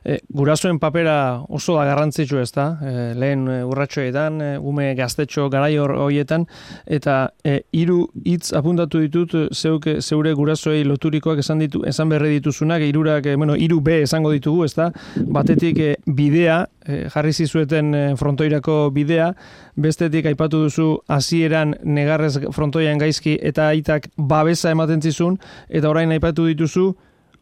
E, 0.03 0.19
gurasoen 0.33 0.79
papera 0.79 1.43
oso 1.47 1.77
da 1.77 1.85
garrantzitsu 1.87 2.41
ez 2.41 2.51
da, 2.51 2.67
e, 2.83 2.95
lehen 3.15 3.47
urratxoetan, 3.47 4.41
e, 4.41 4.49
ume 4.59 4.89
gaztetxo 4.97 5.47
garai 5.53 5.77
horietan, 5.79 6.45
eta 6.85 7.17
e, 7.43 7.61
hiru 7.71 8.01
hitz 8.25 8.51
apuntatu 8.57 8.99
ditut 9.03 9.35
zeuk, 9.55 9.87
zeure 10.01 10.33
gurasoei 10.35 10.83
loturikoak 10.87 11.39
esan 11.43 11.63
ditu 11.63 11.83
esan 11.87 12.11
berre 12.11 12.29
dituzunak, 12.35 12.83
hirurak 12.83 13.25
e, 13.31 13.35
bueno, 13.35 13.55
hiru 13.55 13.79
B 13.81 14.01
esango 14.03 14.33
ditugu, 14.35 14.65
ez 14.67 14.73
da, 14.75 14.91
batetik 15.15 15.79
e, 15.79 15.95
bidea, 16.05 16.59
e, 16.85 16.99
jarri 17.13 17.33
zizueten 17.33 17.93
e, 17.95 18.03
frontoirako 18.19 18.77
bidea, 18.95 19.31
bestetik 19.77 20.27
aipatu 20.27 20.65
duzu 20.65 20.89
hasieran 21.07 21.75
negarrez 21.83 22.35
frontoian 22.55 22.99
gaizki 22.99 23.37
eta 23.41 23.69
aitak 23.73 24.09
babesa 24.17 24.71
ematen 24.75 25.01
zizun, 25.01 25.37
eta 25.69 25.89
orain 25.89 26.11
aipatu 26.15 26.47
dituzu, 26.49 26.91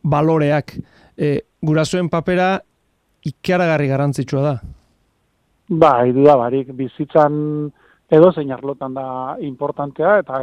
baloreak. 0.05 0.75
E, 1.17 1.39
gurasoen 1.65 2.09
papera 2.09 2.59
ikaragarri 3.25 3.89
garrantzitsua 3.89 4.41
da. 4.45 4.55
Ba, 5.69 5.91
idu 6.05 6.25
da 6.25 6.35
barik, 6.37 6.69
bizitzan 6.77 7.37
edo 8.13 8.31
zein 8.31 8.51
arlotan 8.53 8.93
da 8.93 9.07
importantea 9.41 10.19
eta, 10.21 10.41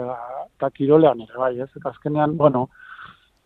eta 0.56 0.70
kirolean 0.74 1.20
ere, 1.22 1.36
bai, 1.38 1.54
ez? 1.62 1.70
Eta 1.78 1.92
azkenean, 1.92 2.34
bueno, 2.36 2.66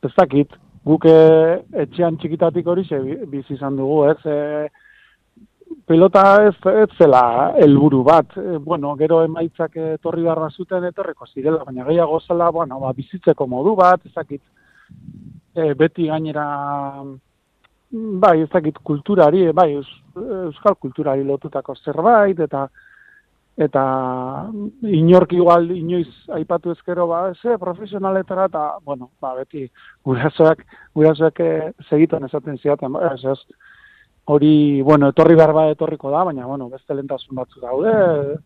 ez 0.04 0.12
dakit, 0.16 0.56
guk 0.86 1.04
eh, 1.10 1.60
etxean 1.84 2.16
txikitatik 2.16 2.66
hori 2.66 2.86
ze 2.86 3.00
bizi 3.28 3.54
izan 3.58 3.76
dugu, 3.76 4.04
ez? 4.08 4.18
E, 4.24 4.68
pelota 5.86 6.22
ez, 6.46 6.54
ez 6.72 6.88
zela 6.96 7.52
helburu 7.60 8.02
bat. 8.06 8.38
E, 8.40 8.56
bueno, 8.70 8.94
gero 8.96 9.20
emaitzak 9.26 9.76
etorri 9.98 10.24
barra 10.24 10.48
zuten 10.48 10.88
etorreko 10.88 11.26
zirela, 11.26 11.64
baina 11.66 11.84
gehiago 11.90 12.20
zela, 12.20 12.48
bueno, 12.54 12.80
ba, 12.80 12.94
bizitzeko 12.96 13.46
modu 13.50 13.76
bat, 13.76 14.00
ezakit 14.08 14.40
e, 15.56 15.74
beti 15.74 16.06
gainera 16.06 16.46
bai, 17.90 18.40
ezakit 18.42 18.78
kulturari, 18.84 19.46
bai, 19.52 19.70
euskal 19.76 20.76
kulturari 20.78 21.24
lotutako 21.24 21.74
zerbait, 21.84 22.40
eta 22.40 22.66
eta 23.56 23.82
inork 24.84 25.32
igual 25.32 25.70
inoiz 25.72 26.08
aipatu 26.36 26.74
ezkero 26.74 27.06
ba 27.08 27.32
ze 27.34 27.56
profesionaletara 27.58 28.44
eta 28.46 28.78
bueno 28.84 29.10
ba 29.20 29.34
beti 29.34 29.70
gurasoak 30.04 30.64
gurasoak 30.94 31.40
eh, 31.40 31.72
segitzen 31.88 32.24
esaten 32.24 32.58
ziaten 32.58 32.92
ba 32.92 33.14
ez 33.14 33.24
hori 34.26 34.82
bueno 34.82 35.08
etorri 35.08 35.34
berba 35.34 35.70
etorriko 35.70 36.10
da 36.10 36.24
baina 36.24 36.46
bueno 36.46 36.68
beste 36.68 36.94
lentasun 36.94 37.36
batzu 37.36 37.60
daude 37.60 38.38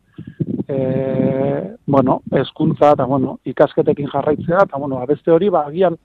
e, 0.69 1.76
bueno 1.87 2.23
hezkuntza 2.31 2.93
eta 2.93 3.05
bueno 3.05 3.38
ikasketekin 3.45 4.07
jarraitzea 4.07 4.62
eta 4.62 4.79
bueno 4.79 4.97
ba, 4.97 5.07
beste 5.07 5.33
hori 5.33 5.49
ba 5.49 5.67
agian 5.67 5.97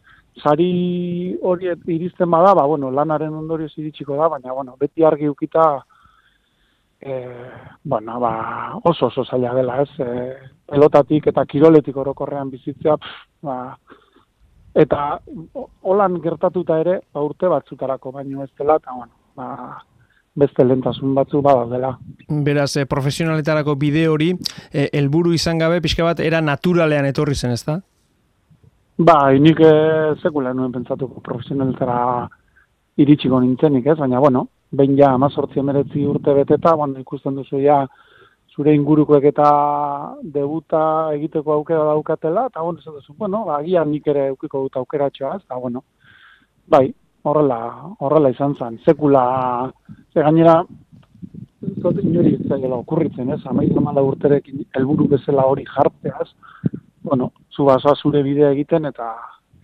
sari 0.44 1.38
hori 1.42 1.72
iristen 1.88 2.30
bada 2.32 2.54
ba 2.54 2.66
bueno 2.66 2.92
lanaren 2.92 3.34
ondorioz 3.34 3.72
iritsiko 3.78 4.16
da 4.16 4.28
baina 4.30 4.54
bueno 4.54 4.76
beti 4.80 5.04
argi 5.04 5.30
ukita 5.30 5.86
e, 7.06 7.30
bueno, 7.84 8.20
ba, 8.20 8.80
oso 8.84 9.08
oso 9.08 9.24
zaila 9.26 9.54
dela, 9.54 9.82
ez? 9.82 9.90
E, 10.00 10.34
pelotatik 10.66 11.28
eta 11.28 11.46
kiroletik 11.46 11.98
orokorrean 11.98 12.50
bizitzea, 12.50 12.96
ba, 13.46 13.58
eta 14.74 15.20
holan 15.86 16.20
gertatuta 16.24 16.80
ere, 16.82 17.00
ba, 17.14 17.22
urte 17.22 17.52
batzutarako 17.52 18.12
baino 18.12 18.44
ez 18.44 18.50
dela, 18.58 18.80
eta 18.82 18.96
bueno, 18.98 19.14
ba, 19.38 19.50
beste 20.36 20.66
lentasun 20.66 21.14
batzu 21.16 21.42
bada 21.46 21.68
dela. 21.70 21.94
Beraz, 22.28 22.76
e, 22.78 22.88
profesionaletarako 22.90 23.78
bide 23.80 24.08
hori, 24.10 24.34
e, 24.74 24.90
helburu 24.92 25.36
izan 25.38 25.62
gabe, 25.62 25.82
pixka 25.86 26.04
bat, 26.08 26.20
era 26.20 26.42
naturalean 26.42 27.06
etorri 27.12 27.36
zen, 27.36 27.54
ez 27.54 27.64
da? 27.68 27.80
Ba, 28.98 29.34
inik 29.36 29.60
e, 29.60 29.72
sekula 30.24 30.54
nuen 30.56 30.72
pentsatuko 30.72 31.20
profesionaletara 31.20 32.30
iritsiko 33.04 33.42
nintzenik, 33.44 33.90
ez? 33.92 33.98
Baina, 34.00 34.22
bueno, 34.24 34.46
behin 34.72 34.96
ja 34.96 35.10
amazortzi 35.18 35.60
emeretzi 35.60 36.06
urte 36.08 36.34
beteta, 36.38 36.72
bueno, 36.80 37.02
ikusten 37.04 37.36
duzu 37.36 37.60
ja 37.60 37.82
zure 38.56 38.72
ingurukoek 38.72 39.28
eta 39.34 39.50
debuta 40.38 41.12
egiteko 41.18 41.58
aukera 41.58 41.84
daukatela, 41.90 42.46
eta 42.48 42.64
bueno, 42.64 42.80
ez 42.80 42.94
duzu, 43.02 43.18
bueno, 43.20 43.44
ba, 43.50 43.60
agian 43.60 43.92
nik 43.92 44.08
ere 44.08 44.30
eukiko 44.30 44.64
dut 44.64 44.80
aukera 44.80 45.10
txoaz, 45.12 45.42
eta 45.44 45.60
bueno, 45.60 45.84
bai, 46.72 46.88
horrela, 47.28 47.60
horrela 48.00 48.32
izan 48.32 48.56
zen, 48.56 48.80
sekula, 48.86 49.26
ze 50.14 50.24
gainera, 50.24 50.62
zote 51.82 52.00
inori 52.00 52.38
ez 52.40 52.72
okurritzen, 52.80 53.30
ez, 53.36 53.42
amaiz 53.44 53.76
amala 53.76 54.08
urterekin 54.08 54.64
helburu 54.72 55.10
bezala 55.18 55.44
hori 55.52 55.66
jartzeaz, 55.68 56.30
bueno, 57.04 57.34
zu 57.56 57.66
basoa 57.66 57.96
zure 57.96 58.24
bidea 58.24 58.52
egiten, 58.52 58.86
eta 58.92 59.14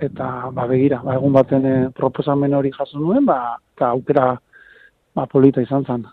eta 0.02 0.50
ba 0.54 0.66
begira, 0.68 1.02
ba, 1.06 1.16
egun 1.20 1.34
baten 1.36 1.66
e, 1.66 1.76
proposamen 1.98 2.56
hori 2.58 2.72
jaso 2.74 3.00
nuen, 3.00 3.26
ba, 3.26 3.58
eta 3.76 3.92
aukera 3.94 4.32
ba, 5.16 5.28
polita 5.28 5.62
izan 5.62 5.86
zen. 5.86 6.06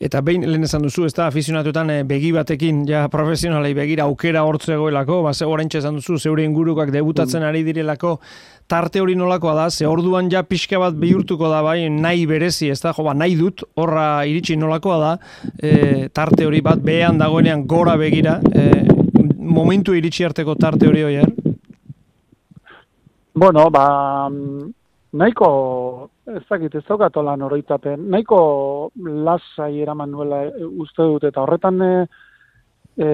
Eta 0.00 0.20
behin 0.24 0.44
lehen 0.48 0.66
esan 0.66 0.84
duzu, 0.84 1.06
ez 1.08 1.14
da, 1.16 1.28
afizionatuetan 1.30 1.92
eh, 1.92 2.00
begi 2.08 2.32
batekin, 2.34 2.82
ja, 2.88 3.06
profesionalei 3.12 3.72
begira 3.76 4.04
aukera 4.08 4.42
hortzegoelako, 4.48 5.22
ba, 5.24 5.32
ze 5.32 5.48
horreintxe 5.48 5.80
esan 5.80 6.00
duzu, 6.00 6.18
zeure 6.18 6.44
ingurukak 6.44 6.92
debutatzen 6.92 7.42
mm. 7.42 7.48
ari 7.48 7.62
direlako, 7.64 8.16
tarte 8.68 9.00
hori 9.00 9.16
nolakoa 9.16 9.54
da, 9.56 9.70
ze 9.70 9.86
orduan 9.88 10.30
ja 10.32 10.42
pixka 10.44 10.80
bat 10.82 10.98
bihurtuko 11.00 11.48
da, 11.52 11.62
bai, 11.64 11.78
nahi 11.92 12.26
berezi, 12.28 12.70
ez 12.72 12.80
da, 12.82 12.92
jo, 12.96 13.06
ba, 13.06 13.14
nahi 13.16 13.38
dut, 13.38 13.64
horra 13.76 14.08
iritsi 14.28 14.58
nolakoa 14.60 14.98
da, 15.00 15.14
e, 15.60 16.08
tarte 16.12 16.48
hori 16.48 16.60
bat 16.64 16.82
behean 16.84 17.20
dagoenean 17.22 17.64
gora 17.68 17.96
begira, 18.00 18.40
e, 18.52 18.95
momentu 19.46 19.94
iritsi 19.94 20.24
arteko 20.24 20.54
tarte 20.54 20.88
hori 20.88 21.02
hori, 21.02 21.20
Bueno, 23.36 23.68
ba, 23.70 24.30
nahiko 25.12 26.08
ez 26.26 26.42
dakit, 26.48 26.74
ez 26.74 26.84
daukat 26.88 27.16
lan 27.22 27.44
oroitapen, 27.46 28.08
nahiko 28.10 28.38
lasai 28.98 29.82
eraman 29.82 30.10
nuela 30.10 30.42
e, 30.48 30.64
uste 30.64 31.04
dut, 31.04 31.26
eta 31.28 31.42
horretan 31.44 31.82
e, 31.82 31.90
e, 32.96 33.08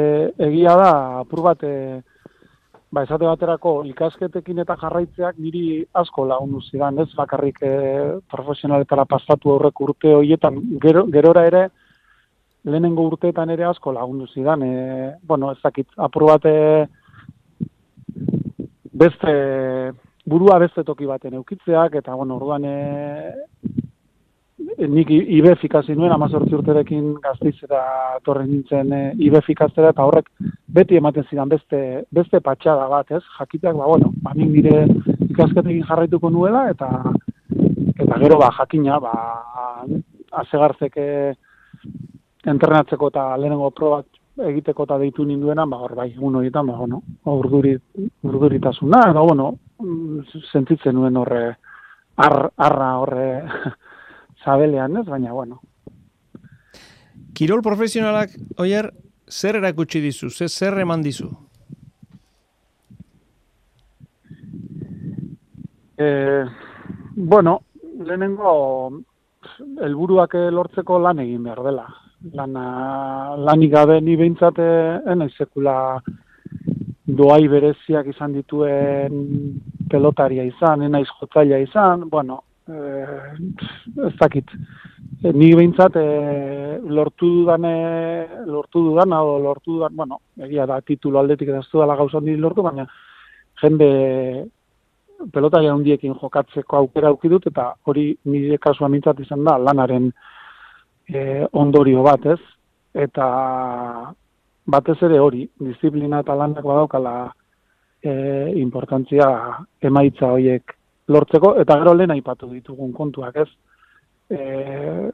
egia 0.48 0.76
da, 0.78 0.92
apur 1.20 1.42
bat, 1.44 1.64
e, 1.66 2.00
ba, 2.92 3.04
esate 3.04 3.28
baterako 3.28 3.74
ikasketekin 3.90 4.62
eta 4.64 4.78
jarraitzeak 4.80 5.42
niri 5.42 5.82
asko 6.02 6.24
lagundu 6.30 6.62
zidan, 6.70 7.02
ez 7.04 7.10
bakarrik 7.18 7.60
e, 7.66 7.74
profesionaletara 8.32 9.04
pasatu 9.10 9.52
aurrek 9.52 9.84
urte 9.84 10.14
horietan, 10.20 10.62
gero, 10.80 11.04
gerora 11.12 11.44
ere, 11.50 11.66
lehenengo 12.64 13.06
urteetan 13.10 13.50
ere 13.50 13.64
asko 13.66 13.92
lagundu 13.92 14.26
zidan, 14.30 14.62
e, 14.62 15.12
bueno, 15.26 15.52
ez 15.52 15.58
dakit, 15.62 15.88
apur 15.96 16.28
bat, 16.30 16.46
e, 16.46 16.86
beste, 19.02 19.32
burua 20.28 20.58
beste 20.62 20.84
toki 20.86 21.08
baten 21.08 21.34
eukitzeak, 21.40 21.96
eta, 22.02 22.14
bueno, 22.14 22.36
orduan, 22.38 22.64
e, 22.64 22.76
nik 24.88 25.10
IBEF 25.10 25.64
ikasi 25.66 25.94
nuen, 25.98 26.12
amazortzi 26.14 26.54
urterekin 26.56 27.12
gaztiz 27.22 27.56
eta 27.66 27.82
torren 28.24 28.48
nintzen 28.50 28.92
e, 28.94 29.02
IBEF 29.26 29.50
ikastera, 29.52 29.90
eta 29.94 30.06
horrek 30.06 30.30
beti 30.78 30.96
ematen 30.98 31.26
zidan 31.30 31.50
beste, 31.50 32.04
beste 32.14 32.40
patxada 32.40 32.86
bat, 32.90 33.10
ez? 33.10 33.22
Jakiteak, 33.38 33.76
ba, 33.76 33.90
bueno, 33.90 34.12
ba, 34.22 34.34
nik 34.38 34.50
nire 34.54 34.86
ikasketekin 35.28 35.86
jarraituko 35.88 36.30
nuela, 36.30 36.68
eta 36.70 36.88
eta 37.98 38.18
gero, 38.22 38.38
ba, 38.38 38.50
jakina, 38.58 38.98
ba, 39.02 39.12
azegartzeke 40.42 41.34
entrenatzeko 42.44 43.08
eta 43.12 43.36
lehenengo 43.38 43.70
probak 43.70 44.06
egiteko 44.48 44.86
eta 44.86 44.98
deitu 44.98 45.24
ninduena, 45.28 45.66
ba, 45.68 45.78
hor, 45.84 45.94
bai, 45.96 46.08
egun 46.14 46.38
horietan, 46.40 46.66
ba, 46.66 46.76
bueno, 46.76 47.02
urduritasuna, 47.28 49.02
edo, 49.10 49.26
bueno, 49.28 49.48
sentitzen 50.50 50.96
nuen 50.96 51.16
horre, 51.20 51.42
ar, 52.16 52.36
arra 52.56 52.90
horre 53.02 53.28
zabelean, 54.44 54.96
ez, 55.02 55.06
baina, 55.06 55.32
bueno. 55.32 55.60
Kirol 57.36 57.62
profesionalak, 57.62 58.34
oier, 58.60 58.90
zer 59.28 59.60
erakutsi 59.60 60.00
dizu, 60.00 60.30
zer, 60.30 60.48
zer 60.48 60.80
eman 60.80 61.02
dizu? 61.04 61.28
Eh, 66.02 66.44
bueno, 67.16 67.60
lehenengo, 68.02 68.52
helburuak 69.84 70.34
lortzeko 70.50 70.98
lan 70.98 71.20
egin 71.22 71.44
behar 71.44 71.60
dela 71.62 71.84
lana, 72.30 73.36
lanik 73.36 73.72
gabe 73.72 74.00
ni 74.00 74.16
behintzate 74.16 74.66
enaiz 75.10 75.32
sekula 75.36 75.74
doai 77.06 77.48
bereziak 77.48 78.06
izan 78.06 78.32
dituen 78.36 79.58
pelotaria 79.90 80.44
izan, 80.46 80.82
enaiz 80.86 81.08
jotzaila 81.18 81.58
izan, 81.58 82.08
bueno, 82.08 82.42
e, 82.68 82.76
ez 84.06 84.14
dakit, 84.20 84.54
e, 85.22 85.32
ni 85.32 85.50
behintzat 85.54 85.98
e, 85.98 86.06
lortu 86.86 87.28
dudane, 87.40 87.74
lortu 88.46 88.84
dudana, 88.88 89.22
o 89.22 89.38
lortu 89.42 89.76
dudan, 89.76 89.96
bueno, 89.96 90.20
egia 90.38 90.66
da 90.66 90.80
titulo 90.80 91.18
aldetik 91.20 91.48
ez 91.48 91.66
dudala 91.72 91.96
gauzan 91.96 92.30
lortu, 92.40 92.62
baina 92.62 92.86
jende 93.60 94.46
pelotaria 95.32 95.74
hundiekin 95.74 96.14
jokatzeko 96.20 96.76
aukera 96.76 97.08
aukidut, 97.08 97.46
eta 97.50 97.74
hori 97.84 98.12
nire 98.24 98.58
kasua 98.58 98.88
mintzat 98.88 99.20
izan 99.20 99.44
da, 99.44 99.58
lanaren 99.58 100.12
e, 101.08 101.46
ondorio 101.52 102.02
bat, 102.02 102.26
ez? 102.26 102.40
Eta 102.94 103.26
batez 104.66 104.98
ere 105.02 105.18
hori, 105.18 105.46
disiplina 105.58 106.20
eta 106.22 106.36
lanak 106.38 106.64
badaukala 106.64 107.32
e, 108.02 108.12
importantzia 108.60 109.26
emaitza 109.82 110.32
horiek 110.32 110.74
lortzeko, 111.08 111.56
eta 111.62 111.78
gero 111.80 111.94
lehen 111.94 112.14
aipatu 112.14 112.50
ditugun 112.52 112.92
kontuak, 112.92 113.36
ez? 113.36 113.48
E, 114.30 115.10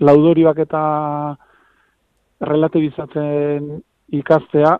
laudorioak 0.00 0.62
eta 0.64 0.82
relatibizatzen 2.40 3.74
ikastea, 4.16 4.76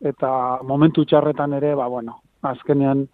eta 0.00 0.32
momentu 0.64 1.04
txarretan 1.04 1.56
ere, 1.56 1.74
ba, 1.76 1.88
bueno, 1.88 2.20
azkenean 2.42 3.06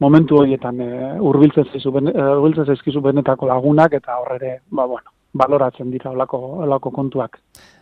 momentu 0.00 0.38
horietan 0.40 0.80
e, 0.80 0.90
urbiltzen 1.20 2.66
zaizkizu 2.66 3.02
benetako 3.04 3.50
lagunak, 3.50 3.94
eta 3.98 4.16
horre 4.22 4.60
ba, 4.70 4.86
bueno, 4.86 5.10
baloratzen 5.32 5.90
dira 5.90 6.10
olako, 6.10 6.38
olako 6.66 6.90
kontuak. 6.90 7.38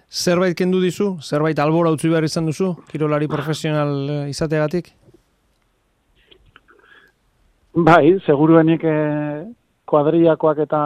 Zerbait 0.09 0.57
kendu 0.57 0.81
dizu? 0.81 1.19
Zerbait 1.21 1.59
albora 1.59 1.91
utzi 1.93 2.09
behar 2.09 2.25
izan 2.25 2.47
duzu? 2.49 2.73
Kirolari 2.89 3.29
profesional 3.29 3.93
eh, 4.09 4.29
izateagatik? 4.33 4.89
Bai, 7.89 8.17
seguruenik 8.25 8.85
eh, 8.89 9.45
kuadriakoak 9.89 10.63
eta 10.65 10.81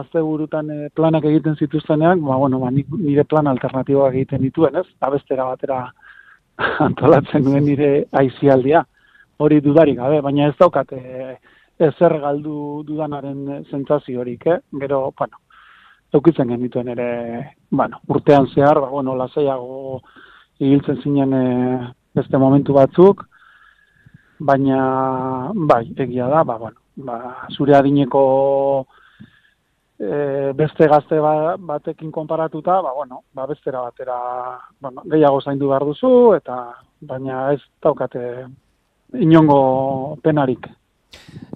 asteburutan 0.00 0.70
eh, 0.72 0.88
planak 0.96 1.28
egiten 1.28 1.56
zituztenean, 1.60 2.24
ba, 2.24 2.38
bueno, 2.40 2.62
ba, 2.64 2.72
nire 2.72 3.24
plan 3.28 3.46
alternatiboak 3.52 4.16
egiten 4.16 4.42
dituen, 4.48 4.80
ez? 4.80 4.86
Abestera 5.00 5.50
batera 5.52 5.84
antolatzen 6.88 7.44
nuen 7.44 7.68
nire 7.68 7.92
aizialdia. 8.10 8.86
Hori 9.42 9.60
dudarik 9.60 9.98
gabe, 9.98 10.20
baina 10.24 10.48
ez 10.48 10.56
daukat, 10.58 10.92
ezer 11.82 12.18
galdu 12.24 12.82
dudanaren 12.88 13.64
zentzaziorik, 13.70 14.46
eh? 14.46 14.60
Gero, 14.80 15.00
bueno, 15.18 15.40
eukitzen 16.12 16.48
genituen 16.48 16.88
ere, 16.92 17.08
bueno, 17.70 18.00
urtean 18.08 18.48
zehar, 18.54 18.80
ba, 18.80 18.88
bueno, 18.92 19.16
lasaiago 19.16 20.00
ibiltzen 20.60 21.00
zinen 21.02 21.32
e, 21.32 21.44
beste 22.14 22.38
momentu 22.38 22.76
batzuk, 22.76 23.24
baina, 24.38 25.50
bai, 25.54 25.86
egia 25.96 26.28
da, 26.28 26.42
ba, 26.44 26.58
bueno, 26.58 26.82
ba, 26.96 27.18
zure 27.56 27.76
adineko 27.78 28.22
e, 29.98 30.52
beste 30.58 30.88
gazte 30.90 31.20
ba, 31.22 31.56
batekin 31.56 32.12
konparatuta, 32.12 32.80
ba, 32.82 32.92
bueno, 32.92 33.22
ba, 33.32 33.46
bestera 33.46 33.80
batera, 33.86 34.18
bueno, 34.80 35.04
gehiago 35.08 35.40
zaindu 35.40 35.72
behar 35.72 35.86
duzu, 35.88 36.34
eta 36.36 36.58
baina 37.00 37.52
ez 37.54 37.60
daukate 37.82 38.46
inongo 39.20 40.18
penarik. 40.22 40.68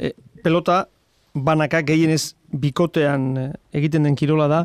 E, 0.00 0.14
pelota, 0.42 0.86
banaka 1.34 1.82
gehienez 1.82 2.34
bikotean 2.60 3.28
e, 3.36 3.46
egiten 3.72 4.06
den 4.08 4.16
kirola 4.16 4.48
da, 4.48 4.64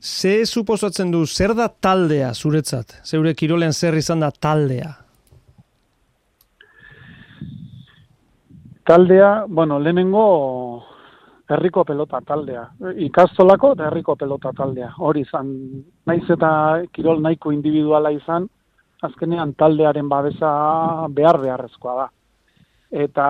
ze 0.00 0.44
suposatzen 0.46 1.10
du, 1.12 1.26
zer 1.26 1.54
da 1.54 1.68
taldea 1.68 2.32
zuretzat? 2.34 3.00
Zeure 3.04 3.34
kirolean 3.34 3.72
zer 3.72 3.94
izan 3.94 4.20
da 4.20 4.30
taldea? 4.30 4.92
Taldea, 8.90 9.44
bueno, 9.46 9.78
lehenengo 9.78 10.24
herriko 11.50 11.84
pelota 11.84 12.20
taldea. 12.26 12.62
Ikastolako 13.06 13.74
eta 13.74 13.88
herriko 13.88 14.16
pelota 14.16 14.52
taldea. 14.56 14.92
Hori 14.98 15.24
izan, 15.26 15.50
naiz 16.06 16.24
eta 16.30 16.50
kirol 16.94 17.20
nahiko 17.22 17.52
individuala 17.54 18.12
izan, 18.14 18.48
azkenean 19.02 19.54
taldearen 19.58 20.08
babesa 20.08 20.50
behar 21.16 21.40
beharrezkoa 21.42 21.96
da. 22.02 22.08
Eta 23.04 23.26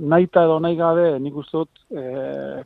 nahi 0.00 0.28
edo 0.30 0.58
nahi 0.60 0.76
gabe 0.76 1.18
nik 1.20 1.36
uste 1.36 1.58
dut 1.60 1.82
e, 1.92 2.62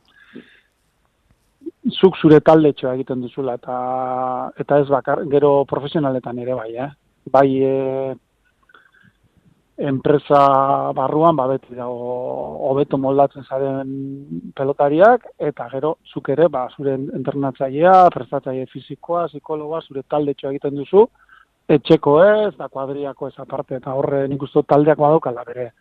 zuk 1.87 2.17
zure 2.17 2.39
talde 2.41 2.73
egiten 2.75 3.21
duzula 3.21 3.55
eta, 3.55 4.51
eta 4.59 4.79
ez 4.79 4.87
bakar, 4.89 5.23
gero 5.31 5.65
profesionaletan 5.65 6.39
ere 6.39 6.53
bai, 6.53 6.75
eh? 6.75 6.89
bai 7.31 7.47
e, 7.63 8.15
enpresa 9.79 10.91
barruan 10.93 11.35
ba 11.35 11.47
beti 11.47 11.75
dago 11.75 12.67
hobeto 12.69 12.97
moldatzen 12.97 13.45
zaren 13.47 14.51
pelotariak 14.55 15.25
eta 15.39 15.69
gero 15.71 15.97
zuk 16.13 16.29
ere 16.29 16.49
ba 16.49 16.67
zure 16.75 16.97
entrenatzailea, 16.99 18.09
prestatzaile 18.11 18.65
fisikoa, 18.67 19.27
psikologoa 19.27 19.81
zure 19.87 20.03
taldetxo 20.03 20.49
egiten 20.49 20.75
duzu 20.75 21.07
etxeko 21.69 22.17
ez 22.25 22.55
da 22.57 22.67
kuadriako 22.67 23.29
esa 23.29 23.45
parte 23.45 23.77
eta 23.77 23.93
horre 23.93 24.27
nikustu 24.27 24.63
taldeak 24.63 24.97
badaukala 24.97 25.45
bere 25.45 25.71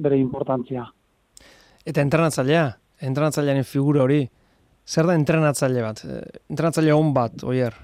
bere 0.00 0.16
importantzia. 0.16 0.86
Eta 1.84 2.00
entrenatzailea, 2.00 2.68
entrenatzailearen 3.00 3.64
figura 3.64 4.04
hori 4.04 4.22
zer 4.86 5.06
da 5.06 5.14
entrenatzaile 5.14 5.82
bat? 5.82 6.04
Eh, 6.04 6.22
entrenatzaile 6.50 6.94
on 6.94 7.12
bat, 7.14 7.44
oier. 7.44 7.74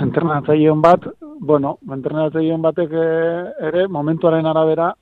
Entrenatzaile 0.00 0.70
on 0.70 0.80
bat, 0.80 1.06
bueno, 1.40 1.78
entrenatzailean 1.90 2.62
batek 2.62 2.92
eh, 2.92 3.68
ere 3.70 3.86
momentuaren 3.88 4.46
arabera 4.46 4.92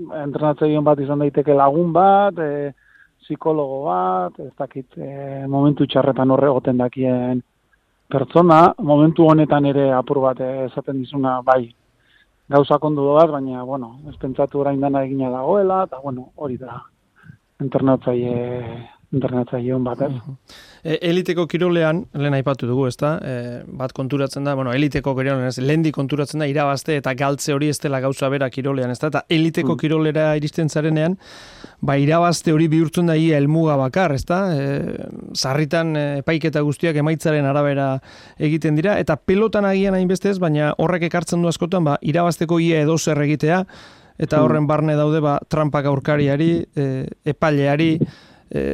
entrenatzailean 0.00 0.84
bat 0.84 1.00
izan 1.00 1.20
daiteke 1.22 1.54
lagun 1.54 1.92
bat, 1.92 2.38
e, 2.38 2.72
psikologo 3.24 3.82
bat, 3.86 4.38
ez 4.40 4.52
dakit 4.58 4.96
e, 4.98 5.46
momentu 5.48 5.86
txarretan 5.86 6.30
horre 6.30 6.48
goten 6.48 6.80
dakien 6.80 7.42
pertsona, 8.10 8.62
momentu 8.78 9.28
honetan 9.28 9.68
ere 9.70 9.90
apur 9.94 10.22
bat 10.24 10.40
esaten 10.40 11.02
dizuna 11.02 11.40
bai 11.46 11.62
gauza 12.50 12.80
kondu 12.82 13.12
bat, 13.14 13.30
baina, 13.30 13.62
bueno, 13.64 13.92
ez 14.08 14.16
pentsatu 14.18 14.64
orain 14.64 14.80
dana 14.80 15.04
egina 15.06 15.30
dagoela, 15.30 15.84
eta, 15.86 16.00
bueno, 16.02 16.30
hori 16.36 16.56
da, 16.58 16.80
entrenatzaile 17.60 18.88
internatzaile 19.10 19.72
hon 19.74 19.84
bat, 19.84 20.02
ez? 20.06 20.10
E, 20.84 20.96
eliteko 21.10 21.46
kirolean, 21.50 22.04
lehen 22.14 22.36
aipatu 22.36 22.68
dugu, 22.68 22.86
ezta? 22.86 23.16
E, 23.26 23.32
bat 23.80 23.92
konturatzen 23.96 24.46
da, 24.46 24.54
bueno, 24.58 24.72
eliteko 24.76 25.16
kirolean, 25.18 25.48
ez, 25.48 25.58
lehendi 25.58 25.90
konturatzen 25.94 26.42
da, 26.42 26.48
irabazte 26.50 26.94
eta 27.00 27.14
galtze 27.18 27.54
hori 27.56 27.72
ez 27.72 27.78
dela 27.82 28.00
gauza 28.04 28.30
bera 28.30 28.48
kirolean, 28.54 28.94
ezta? 28.94 29.10
Eta 29.10 29.24
eliteko 29.28 29.74
mm. 29.74 29.80
kirolera 29.82 30.28
iristen 30.38 30.70
zarenean, 30.70 31.18
ba, 31.82 31.98
irabazte 31.98 32.54
hori 32.54 32.70
bihurtzen 32.70 33.10
da 33.10 33.18
ia 33.18 33.40
elmuga 33.42 33.74
bakar, 33.80 34.14
ezta? 34.14 34.42
E, 34.54 35.06
zarritan 35.34 35.94
e, 35.96 36.08
epaiketa 36.22 36.62
guztiak 36.66 37.02
emaitzaren 37.02 37.50
arabera 37.50 37.96
egiten 38.38 38.78
dira, 38.78 38.98
eta 39.02 39.18
pelotan 39.18 39.66
agian 39.66 39.98
hainbestez, 39.98 40.38
baina 40.38 40.76
horrek 40.78 41.10
ekartzen 41.10 41.42
du 41.42 41.50
askotan, 41.50 41.88
ba, 41.88 41.98
irabazteko 42.00 42.62
ia 42.62 42.84
edo 42.86 42.94
zer 42.98 43.18
egitea, 43.26 43.64
eta 44.20 44.36
mm. 44.36 44.44
horren 44.44 44.66
barne 44.68 44.96
daude, 44.98 45.22
ba, 45.24 45.38
trampak 45.48 45.88
aurkariari, 45.88 46.50
e, 46.76 46.86
epaileari, 47.32 47.94
e, 48.50 48.64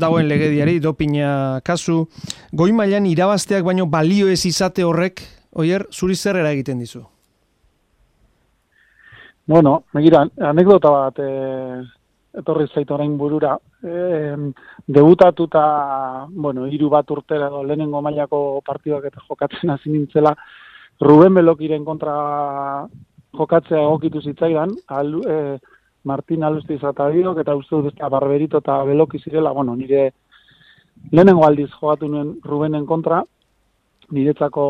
dagoen 0.00 0.28
legediari, 0.30 0.78
dopina 0.80 1.60
kasu, 1.64 2.00
goi 2.52 2.72
mailan 2.72 3.08
irabazteak 3.10 3.66
baino 3.66 3.86
balio 3.90 4.30
ez 4.32 4.40
izate 4.48 4.86
horrek, 4.86 5.20
oier, 5.60 5.86
zuri 5.92 6.16
zer 6.16 6.40
egiten 6.40 6.80
dizu? 6.80 7.04
Bueno, 9.46 9.82
megira, 9.92 10.24
anekdota 10.40 10.90
bat, 10.90 11.20
e, 11.20 11.84
etorri 12.40 12.64
zaitu 12.72 12.96
orain 12.96 13.18
burura, 13.20 13.58
e, 13.84 14.34
debutatuta, 14.88 15.64
bueno, 16.32 16.64
hiru 16.66 16.88
bat 16.90 17.10
urtera 17.12 17.52
edo 17.52 17.60
lehenengo 17.62 18.00
mailako 18.02 18.38
partidak 18.64 19.04
eta 19.12 19.20
jokatzen 19.28 19.76
hasi 19.76 19.92
nintzela, 19.92 20.32
Ruben 21.00 21.34
Belokiren 21.34 21.84
kontra 21.84 22.14
jokatzea 23.38 23.82
egokitu 23.82 24.20
zitzaidan, 24.20 24.74
al, 24.88 25.14
e, 25.26 25.38
Martin 26.04 26.44
Alusti 26.44 26.78
Zatadidok 26.78 27.40
eta 27.40 27.54
uste 27.56 27.76
dut 27.76 27.94
eta 27.96 28.10
Barberito 28.12 28.60
eta 28.60 28.82
Beloki 28.84 29.18
zirela, 29.18 29.52
bueno, 29.52 29.74
nire 29.76 30.12
lehenengo 31.10 31.46
aldiz 31.46 31.70
jogatu 31.72 32.08
nuen 32.08 32.36
Rubenen 32.44 32.86
kontra, 32.86 33.22
niretzako 34.12 34.64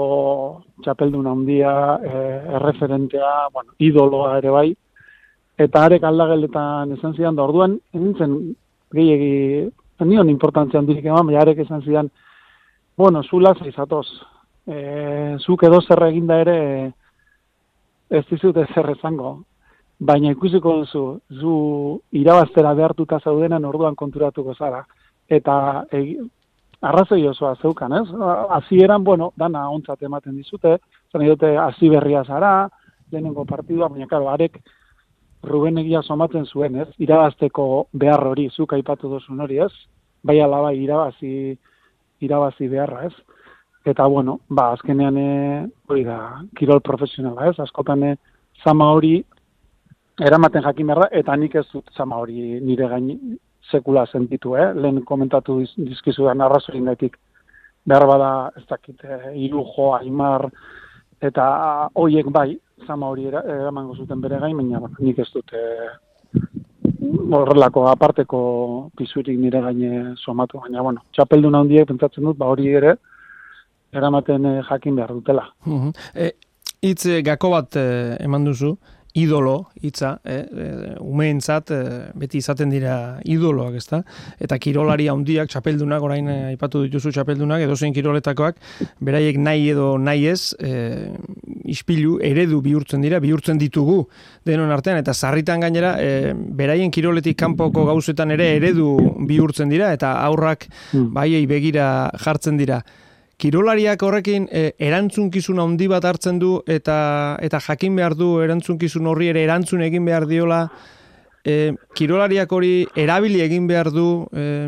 txapeldun 0.82 1.26
handia, 1.26 1.72
e, 2.02 2.24
erreferentea, 2.58 3.32
bueno, 3.52 3.74
idoloa 3.78 4.38
ere 4.38 4.50
bai, 4.54 4.68
eta 5.58 5.84
arek 5.86 6.04
aldageletan 6.04 6.94
esan 6.96 7.14
zidan, 7.14 7.36
da 7.36 7.46
orduan, 7.46 7.78
nintzen 7.94 8.36
gehiagi, 8.94 9.70
nion 10.04 10.30
importantzia 10.30 10.78
handirik 10.80 11.06
eman, 11.06 11.26
baina 11.26 11.42
arek 11.42 11.64
esan 11.66 11.82
zidan, 11.82 12.10
bueno, 12.96 13.22
zu 13.22 13.40
lasa 13.40 13.66
izatoz, 13.66 14.06
e, 14.66 15.36
zuk 15.40 15.66
edo 15.66 15.80
zer 15.82 16.06
eginda 16.08 16.38
ere, 16.44 16.58
ez 18.14 18.24
dizut 18.30 18.58
zer 18.74 18.90
ezango, 18.92 19.34
baina 19.98 20.30
ikusiko 20.34 20.76
duzu, 20.80 21.04
zu 21.40 21.56
irabaztera 22.12 22.74
behartuta 22.74 23.18
zaudenan 23.20 23.64
orduan 23.64 23.96
konturatuko 23.98 24.54
zara. 24.54 24.84
Eta 25.28 25.56
e, 25.92 26.04
arrazoi 26.84 27.26
osoa 27.28 27.54
zeukan, 27.62 27.92
ez? 28.00 28.06
Hasieran 28.58 29.04
bueno, 29.04 29.32
dana 29.40 29.66
ontzat 29.70 30.02
ematen 30.02 30.36
dizute, 30.36 30.78
zan 31.12 31.26
dute 31.26 31.56
hasi 31.58 31.88
berria 31.88 32.24
zara, 32.24 32.68
lehenengo 33.12 33.44
partidua, 33.44 33.88
baina 33.88 34.10
karo, 34.10 34.30
arek 34.30 34.60
Ruben 35.44 35.76
egia 35.76 36.00
somatzen 36.02 36.46
zuen, 36.46 36.76
ez? 36.80 36.88
Irabazteko 37.04 37.86
behar 37.92 38.22
hori, 38.30 38.48
zuk 38.48 38.72
aipatu 38.72 39.10
duzun 39.12 39.42
hori, 39.44 39.58
ez? 39.60 39.72
Bai 40.24 40.38
alaba 40.40 40.70
irabazi, 40.72 41.58
irabazi 42.24 42.68
beharra, 42.72 43.04
ez? 43.10 43.33
Eta, 43.84 44.06
bueno, 44.06 44.40
ba, 44.48 44.70
azkenean, 44.72 45.16
e, 45.18 45.66
hori 45.88 46.04
da, 46.04 46.18
kirol 46.56 46.80
profesionala, 46.80 47.50
ez? 47.50 47.58
Askotan, 47.60 48.02
e, 48.02 48.16
zama 48.64 48.90
hori 48.94 49.18
eramaten 50.20 50.62
jakin 50.62 50.92
berra, 50.92 51.08
eta 51.12 51.36
nik 51.36 51.54
ez 51.58 51.66
dut 51.72 51.90
zama 51.96 52.16
hori 52.22 52.60
nire 52.62 52.88
gain 52.88 53.10
sekula 53.70 54.06
sentitu, 54.06 54.54
eh? 54.56 54.72
lehen 54.74 55.02
komentatu 55.04 55.58
dizkizu 55.76 56.28
da 56.28 56.34
narrazorin 56.34 56.84
gaitik, 56.90 57.16
behar 57.84 58.06
bada 58.06 58.30
ez 58.56 58.64
dakit, 58.68 59.04
eh, 59.04 59.32
irujo, 59.46 59.92
aimar, 59.98 60.48
eta 61.20 61.46
hoiek 61.94 62.28
bai, 62.32 62.54
zama 62.86 63.08
hori 63.08 63.26
eramango 63.28 63.96
zuten 63.96 64.20
bere 64.20 64.38
gain, 64.40 64.56
baina 64.56 64.80
nik 64.98 65.18
ez 65.18 65.30
dut 65.32 65.54
eh, 65.56 65.90
horrelako 67.34 67.88
aparteko 67.88 68.40
pisurik 68.96 69.38
nire 69.38 69.60
gaine 69.64 70.14
somatu, 70.20 70.60
baina 70.60 70.82
bueno, 70.82 71.02
txapeldun 71.12 71.60
handiek 71.60 71.88
pentsatzen 71.88 72.24
dut, 72.24 72.38
ba 72.38 72.52
hori 72.52 72.68
ere, 72.80 72.96
eramaten 73.94 74.50
eh, 74.50 74.58
jakin 74.68 74.96
behar 74.96 75.14
dutela. 75.14 75.48
Uh 75.66 75.92
Itz 76.84 77.06
gako 77.24 77.48
bat 77.48 77.76
eman 78.20 78.44
duzu, 78.44 78.74
idolo 79.14 79.68
hitza, 79.80 80.18
eh, 80.24 80.42
eh 80.42 80.94
umeentzat 80.98 81.70
eh, 81.70 81.82
beti 82.18 82.40
izaten 82.42 82.70
dira 82.70 83.20
idoloak, 83.22 83.76
ezta? 83.78 84.00
Eta 84.42 84.58
kirolari 84.58 85.06
handiak, 85.08 85.48
txapeldunak, 85.52 86.02
orain 86.02 86.28
eh, 86.28 86.38
aipatu 86.50 86.82
dituzu 86.82 87.12
txapeldunak, 87.14 87.62
edo 87.62 87.76
zein 87.76 87.94
kiroletakoak, 87.94 88.58
beraiek 88.98 89.38
nahi 89.38 89.68
edo 89.70 89.92
nahi 90.02 90.26
ez, 90.32 90.56
eh, 90.58 91.14
ispilu 91.70 92.18
eredu 92.26 92.58
bihurtzen 92.64 93.06
dira, 93.06 93.22
bihurtzen 93.22 93.58
ditugu 93.58 94.00
denon 94.44 94.74
artean, 94.74 94.98
eta 94.98 95.14
zarritan 95.14 95.62
gainera, 95.62 95.94
eh, 96.02 96.34
beraien 96.34 96.90
kiroletik 96.90 97.38
kanpoko 97.38 97.86
gauzetan 97.86 98.34
ere 98.34 98.50
eredu 98.56 98.96
bihurtzen 99.30 99.70
dira, 99.70 99.92
eta 99.94 100.16
aurrak 100.26 100.66
hmm. 100.90 101.14
baiei 101.14 101.46
begira 101.46 102.10
jartzen 102.18 102.58
dira. 102.58 102.82
Kirolariak 103.38 104.02
horrekin 104.02 104.48
e, 104.50 104.72
erantzunkizun 104.78 105.58
handi 105.60 105.88
bat 105.90 106.04
hartzen 106.04 106.38
du 106.38 106.56
eta 106.70 107.38
eta 107.42 107.60
jakin 107.60 107.96
behar 107.96 108.14
du 108.14 108.38
erantzunkizun 108.44 109.06
horri 109.10 109.32
ere 109.32 109.42
erantzun 109.44 109.82
egin 109.82 110.04
behar 110.06 110.28
diola 110.30 110.68
e, 111.44 111.74
kirolariak 111.94 112.52
hori 112.52 112.72
erabili 112.96 113.42
egin 113.44 113.68
behar 113.68 113.90
du 113.92 114.08
e, 114.32 114.66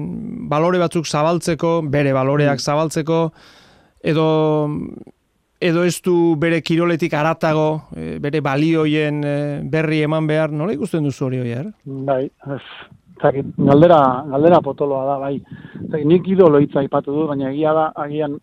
balore 0.51 0.81
batzuk 0.83 1.07
zabaltzeko, 1.09 1.81
bere 1.93 2.13
baloreak 2.17 2.61
mm. 2.61 2.65
zabaltzeko, 2.65 3.21
edo 4.05 4.27
edo 5.67 5.87
ez 5.89 5.97
du 6.05 6.37
bere 6.37 6.61
kiroletik 6.61 7.15
aratago, 7.17 7.69
e, 7.97 8.19
bere 8.23 8.43
balioien 8.45 9.23
e, 9.25 9.37
berri 9.73 10.03
eman 10.05 10.29
behar, 10.29 10.53
nola 10.53 10.77
ikusten 10.77 11.07
duzu 11.07 11.31
hori 11.31 11.41
hori, 11.41 11.55
er? 11.57 11.71
Bai, 11.87 12.27
ez, 12.53 12.61
zakit, 13.23 13.49
galdera, 13.57 14.01
galdera 14.35 14.61
potoloa 14.65 15.07
da, 15.09 15.17
bai. 15.23 15.39
Zakit, 15.89 16.05
nik 16.13 16.29
idolo 16.29 16.61
hitza 16.61 16.85
ipatu 16.85 17.15
du, 17.17 17.25
baina 17.31 17.49
egia 17.55 17.73
da, 17.77 17.89
agian 18.05 18.37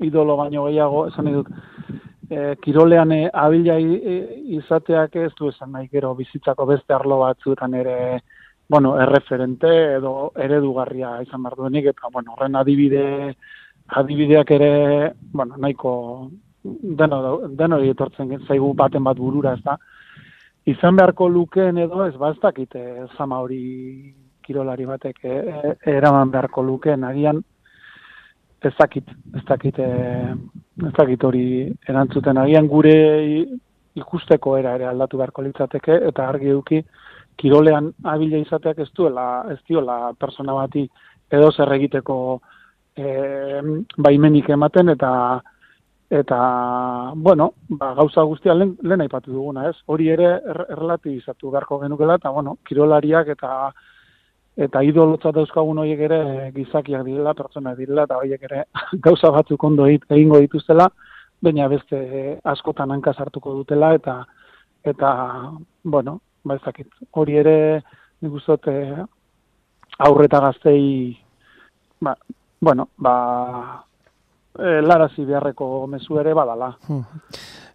idolo 0.00 0.36
baino 0.36 0.66
gehiago, 0.66 1.06
esan 1.08 1.32
dut, 1.32 1.48
e, 2.30 2.56
kirolean 2.62 3.12
e, 3.12 3.22
abila 3.32 3.78
izateak 3.78 5.16
ez 5.16 5.32
du 5.38 5.50
esan 5.50 5.72
nahi 5.72 5.88
gero 5.92 6.14
bizitzako 6.14 6.66
beste 6.66 6.94
arlo 6.94 7.18
batzuetan 7.24 7.74
ere 7.74 7.96
bueno, 8.70 8.94
erreferente 9.02 9.70
edo 9.96 10.30
eredugarria 10.38 11.16
izan 11.24 11.42
behar 11.42 11.56
duenik, 11.58 11.88
eta 11.90 12.10
bueno, 12.12 12.36
horren 12.36 12.54
adibide, 12.54 13.34
adibideak 13.98 14.52
ere, 14.54 14.74
bueno, 15.32 15.56
nahiko 15.58 15.94
deno, 16.62 17.18
deno 17.58 17.80
etortzen 17.82 18.30
zaigu 18.46 18.72
baten 18.78 19.02
bat 19.02 19.18
burura, 19.18 19.56
ez 19.58 19.64
da, 19.64 19.74
izan 20.70 20.96
beharko 20.96 21.28
lukeen 21.28 21.78
edo 21.82 22.04
ez 22.06 22.14
ba 22.20 22.30
ez 22.30 22.38
dakite 22.42 22.84
zama 23.16 23.40
hori 23.42 24.14
kirolari 24.46 24.86
batek 24.86 25.18
e, 25.24 25.34
e, 25.34 25.74
eraman 25.96 26.30
beharko 26.30 26.62
lukeen, 26.62 27.04
agian 27.04 27.42
ez 28.64 28.74
dakit, 28.78 29.08
ez 29.36 29.44
dakit, 29.48 29.78
eh, 29.78 30.32
ez 30.86 30.92
dakit 30.96 31.24
hori 31.24 31.44
erantzuten 31.88 32.38
agian 32.38 32.68
gure 32.68 32.94
ikusteko 33.94 34.56
era 34.58 34.74
ere 34.78 34.86
aldatu 34.86 35.18
beharko 35.18 35.42
litzateke 35.42 35.96
eta 36.08 36.28
argi 36.28 36.50
eduki 36.52 36.82
kirolean 37.40 37.92
abila 38.04 38.40
izateak 38.40 38.78
ez 38.84 38.90
duela, 38.96 39.44
ez 39.50 39.58
diola 39.68 40.12
persona 40.18 40.52
bati 40.52 40.84
edo 41.30 41.50
zer 41.52 41.72
egiteko 41.72 42.16
e, 42.96 43.06
baimenik 43.96 44.50
ematen 44.50 44.92
eta 44.94 45.12
eta 46.10 46.38
bueno, 47.14 47.52
ba, 47.68 47.94
gauza 47.94 48.24
guztia 48.26 48.54
lehen, 48.54 48.74
lehen 48.82 49.04
aipatu 49.04 49.32
duguna, 49.32 49.68
ez? 49.70 49.76
Hori 49.86 50.08
ere 50.10 50.32
errelatibizatu 50.54 51.52
beharko 51.54 51.78
genukela 51.84 52.16
eta 52.18 52.32
bueno, 52.34 52.56
kirolariak 52.66 53.30
eta 53.36 53.70
eta 54.60 54.82
idolotzat 54.84 55.34
dauzkagun 55.38 55.80
horiek 55.82 56.02
ere 56.08 56.20
gizakiak 56.56 57.04
direla, 57.06 57.34
pertsona 57.34 57.74
direla, 57.78 58.04
eta 58.08 58.18
horiek 58.20 58.42
ere 58.50 58.64
gauza 59.06 59.30
batzuk 59.34 59.64
ondo 59.64 59.86
egingo 59.88 60.40
dituztela, 60.44 60.88
baina 61.40 61.68
beste 61.72 62.00
askotan 62.52 62.92
hanka 62.92 63.14
sartuko 63.16 63.54
dutela, 63.56 63.94
eta, 63.96 64.18
eta 64.84 65.12
bueno, 65.84 66.18
ba 66.44 66.58
ezakit, 66.60 66.90
hori 67.16 67.38
ere 67.40 67.56
nik 68.20 68.36
uzot 68.36 68.68
eh, 68.68 69.00
aurreta 70.06 70.40
gaztei, 70.44 71.16
ba, 72.04 72.14
bueno, 72.60 72.88
ba, 73.00 73.14
e, 74.58 74.80
larazi 74.84 75.24
beharreko 75.24 75.86
mezu 75.88 76.20
ere 76.20 76.34
badala. 76.36 76.74
Hmm. 76.86 77.04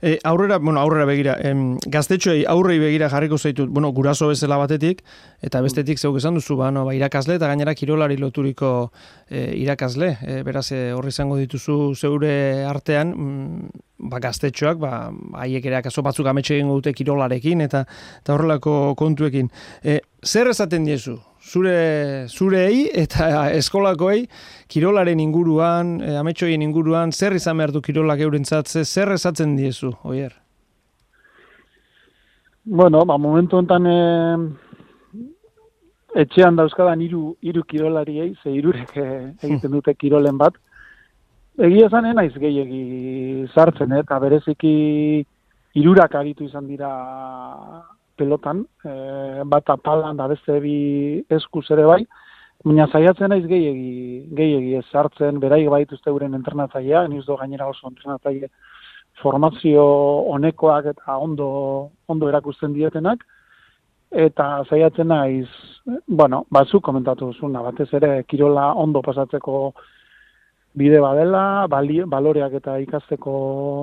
E, 0.05 0.19
aurrera, 0.23 0.59
bueno, 0.59 0.79
aurrera 0.79 1.05
begira, 1.09 1.33
em, 1.41 1.79
gaztetxoei 1.89 2.43
aurrei 2.45 2.75
begira 2.77 3.07
jarriko 3.09 3.39
zaitut, 3.39 3.71
bueno, 3.73 3.89
guraso 3.89 4.27
bezala 4.29 4.59
batetik, 4.61 4.99
eta 5.41 5.63
bestetik 5.65 5.97
zeuk 5.97 6.19
esan 6.19 6.37
duzu, 6.37 6.59
ba, 6.59 6.67
no, 6.69 6.83
ba, 6.85 6.93
irakasle, 6.93 7.39
eta 7.39 7.49
gainera 7.49 7.73
kirolari 7.73 8.19
loturiko 8.21 8.91
e, 9.25 9.47
irakasle, 9.63 10.11
e, 10.21 10.35
beraz, 10.45 10.67
e, 10.77 10.91
horri 10.93 11.09
izango 11.09 11.39
dituzu 11.41 11.95
zeure 11.97 12.35
artean, 12.69 13.15
mm, 13.17 13.81
ba, 14.11 14.21
gaztetxoak, 14.21 14.77
ba, 14.77 14.93
haiek 15.41 15.65
ere 15.71 15.81
akaso 15.81 16.05
batzuk 16.05 16.29
ametxe 16.29 16.53
egingo 16.59 16.77
dute 16.77 16.93
kirolarekin, 16.93 17.65
eta, 17.65 17.87
eta 18.21 18.37
horrelako 18.37 18.93
kontuekin. 19.01 19.49
E, 19.81 20.03
zer 20.21 20.53
esaten 20.53 20.85
diezu? 20.85 21.17
Zure 21.45 22.27
zurei 22.27 22.89
eta 22.93 23.51
eskolakoei 23.53 24.25
kirolaren 24.71 25.21
inguruan, 25.21 25.99
e, 26.01 26.15
ametxoien 26.17 26.61
inguruan, 26.65 27.13
zer 27.13 27.37
izan 27.37 27.61
behar 27.61 27.71
du 27.75 27.81
kirolak 27.85 28.19
eurentzat, 28.25 28.67
zer 28.67 29.13
esatzen 29.13 29.55
diezu, 29.55 29.93
oier? 30.03 30.33
Bueno, 32.65 33.05
ba, 33.05 33.17
momentu 33.21 33.59
enten 33.61 33.85
e, 33.85 33.99
etxean 36.25 36.57
dauzkadan 36.57 37.01
hiru 37.05 37.35
hiru 37.45 37.63
kirolariei, 37.69 38.33
ze 38.41 38.55
hirurek 38.55 38.95
e, 38.97 39.09
egiten 39.43 39.77
dute 39.77 39.93
kirolen 39.93 40.41
bat, 40.41 40.57
egia 41.57 41.89
zanen 41.89 42.17
naiz 42.19 42.33
gehiegi 42.35 43.47
sartzen, 43.53 43.93
eh, 43.93 44.01
eta 44.03 44.19
bereziki 44.19 44.75
hirurak 45.75 46.15
aritu 46.15 46.45
izan 46.45 46.67
dira 46.67 46.89
pelotan, 48.17 48.63
e, 48.83 49.43
bat 49.45 49.69
apalan 49.69 50.17
da 50.17 50.27
beste 50.31 50.59
bi 50.63 50.77
eskuz 51.37 51.65
ere 51.75 51.85
bai, 51.89 52.01
baina 52.65 52.87
zaiatzen 52.87 53.29
naiz 53.29 53.45
gehiegi, 53.45 54.25
gehiegi 54.37 54.75
ez 54.79 54.87
hartzen, 54.93 55.39
beraik 55.43 55.69
baituzte 55.69 56.11
guren 56.11 56.33
entrenatzailea, 56.37 57.05
niz 57.11 57.25
do 57.25 57.37
gainera 57.37 57.67
oso 57.69 57.87
entrenatzaile 57.91 58.49
formazio 59.21 59.85
honekoak 60.33 60.91
eta 60.91 61.17
ondo, 61.17 61.47
ondo 62.07 62.29
erakusten 62.29 62.73
dietenak, 62.73 63.23
eta 64.11 64.63
zaiatzen 64.69 65.07
naiz, 65.11 65.47
bueno, 66.07 66.45
batzuk 66.51 66.83
komentatu 66.83 67.31
zuna, 67.33 67.61
batez 67.61 67.89
ere 67.99 68.23
kirola 68.29 68.71
ondo 68.73 69.01
pasatzeko 69.05 69.73
bide 70.75 70.99
badela, 70.99 71.67
bali, 71.71 72.01
baloreak 72.03 72.57
eta 72.59 72.77
ikasteko 72.83 73.33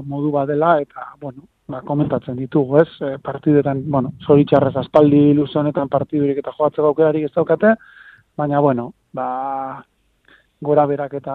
modu 0.06 0.30
badela, 0.34 0.78
eta, 0.84 1.12
bueno, 1.20 1.46
ba, 1.72 1.80
komentatzen 1.88 2.36
ditugu, 2.38 2.78
ez? 2.82 2.88
E, 3.00 3.16
partidetan, 3.24 3.82
bueno, 3.90 4.12
zoritxarrez 4.26 4.74
aspaldi 4.82 5.32
luze 5.38 5.58
honetan 5.58 5.90
partidurik 5.92 6.42
eta 6.42 6.54
joatzeko 6.58 6.92
aukerarik 6.92 7.26
ez 7.28 7.32
daukate, 7.34 7.74
baina, 8.36 8.60
bueno, 8.60 8.92
ba, 9.16 9.28
gora 10.62 10.86
berak 10.86 11.16
eta 11.18 11.34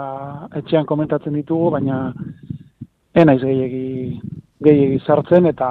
etxean 0.61 0.85
komentatzen 0.87 1.35
ditugu, 1.35 1.71
baina 1.75 2.13
enaiz 3.17 3.41
gehiegi, 3.41 4.21
gehiegi 4.63 5.01
sartzen, 5.05 5.49
eta 5.51 5.69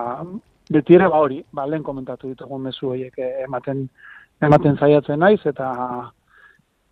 beti 0.70 0.98
ere 0.98 1.09
ba 1.09 1.22
hori, 1.22 1.40
ba, 1.55 1.66
lehen 1.66 1.87
komentatu 1.87 2.29
ditugu 2.33 2.59
mezu 2.59 2.92
horiek 2.92 3.18
ematen, 3.46 3.87
ematen 4.42 4.79
zaiatzen 4.79 5.22
naiz, 5.22 5.40
eta 5.46 5.70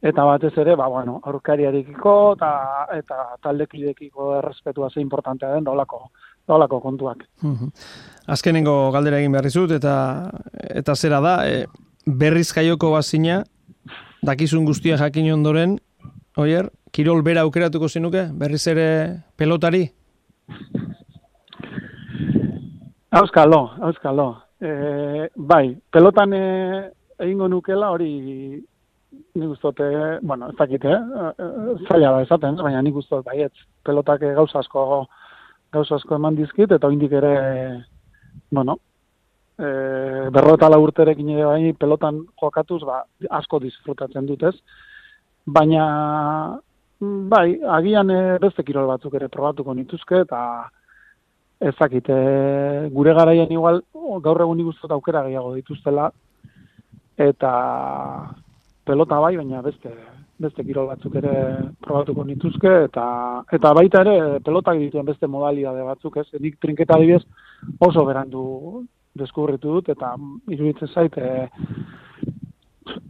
eta 0.05 0.25
batez 0.29 0.53
ere, 0.61 0.75
ba, 0.77 0.87
bueno, 0.93 1.17
aurkariarekiko 1.25 2.15
eta, 2.37 2.51
eta 2.93 3.19
taldekidekiko 3.43 4.35
errespetua 4.39 4.91
ze 4.91 5.01
importantea 5.01 5.53
den 5.55 5.65
dolako, 5.65 6.11
dolako 6.49 6.81
kontuak. 6.81 7.25
Azkenengo 8.27 8.91
galdera 8.95 9.19
egin 9.21 9.33
behar 9.33 9.49
dizut, 9.49 9.73
eta, 9.77 9.95
eta 10.71 10.95
zera 10.95 11.21
da, 11.25 11.35
e, 11.49 11.65
berriz 12.07 12.51
jaioko 12.53 12.93
bazina, 12.95 13.43
dakizun 14.25 14.65
guztia 14.65 14.97
jakin 15.01 15.33
ondoren, 15.35 15.79
oier, 16.41 16.71
kirol 16.93 17.23
bera 17.27 17.45
aukeratuko 17.45 17.89
zinuke, 17.89 18.29
berriz 18.33 18.67
ere 18.71 18.89
pelotari? 19.37 19.87
Auskalo, 23.15 23.61
auskalo. 23.89 24.29
E, 24.61 25.29
bai, 25.37 25.75
pelotan 25.93 26.33
e, 26.35 26.45
egingo 27.23 27.49
nukela 27.49 27.91
hori 27.95 28.13
nik 29.35 29.51
ustote, 29.51 29.85
bueno, 30.23 30.49
ez 30.51 30.57
dakite, 30.59 30.91
eh? 30.91 31.85
zaila 31.89 32.13
da 32.15 32.23
esaten, 32.25 32.57
baina 32.63 32.83
nik 32.83 32.97
ustot, 32.99 33.25
baiet, 33.27 33.53
pelotak 33.87 34.23
gauza 34.37 34.61
asko, 34.63 35.05
gauza 35.75 35.99
asko 35.99 36.19
eman 36.19 36.37
dizkit, 36.39 36.73
eta 36.77 36.91
indik 36.93 37.13
ere, 37.21 37.35
bueno, 38.55 38.79
e, 39.59 39.71
berro 40.35 40.55
eta 40.59 40.71
urterekin 40.87 41.35
ere 41.35 41.49
bai, 41.49 41.73
pelotan 41.79 42.23
jokatuz, 42.41 42.83
ba, 42.87 43.03
asko 43.41 43.61
disfrutatzen 43.65 44.27
dutez, 44.31 44.55
baina, 45.47 45.85
bai, 47.35 47.49
agian 47.79 48.11
e, 48.11 48.23
beste 48.43 48.65
kirol 48.67 48.89
batzuk 48.91 49.15
ere 49.21 49.29
probatuko 49.29 49.75
nituzke, 49.75 50.25
eta 50.27 50.41
ez 51.65 51.75
dakite, 51.79 52.17
gure 52.93 53.15
garaian 53.17 53.53
igual, 53.53 53.83
gaur 54.23 54.43
egun 54.43 54.59
nik 54.59 54.91
aukera 54.91 55.23
gehiago 55.29 55.55
dituztela, 55.55 56.11
eta 57.17 57.53
pelota 58.85 59.21
bai, 59.23 59.37
baina 59.37 59.63
beste 59.63 59.93
beste 60.40 60.64
kirol 60.66 60.88
batzuk 60.90 61.14
ere 61.20 61.35
probatuko 61.85 62.25
nituzke 62.25 62.73
eta 62.87 63.05
eta 63.53 63.73
baita 63.77 64.03
ere 64.03 64.40
pelotak 64.44 64.79
dituen 64.79 65.07
beste 65.07 65.27
modalidade 65.31 65.85
batzuk, 65.87 66.16
ez? 66.18 66.27
Nik 66.40 66.59
trinketa 66.61 66.97
adibidez 66.97 67.23
oso 67.81 68.05
berandu 68.05 68.44
deskubritu 69.14 69.77
dut 69.79 69.92
eta 69.94 70.14
iruditzen 70.51 70.90
zait 70.90 71.18
e, 71.18 71.47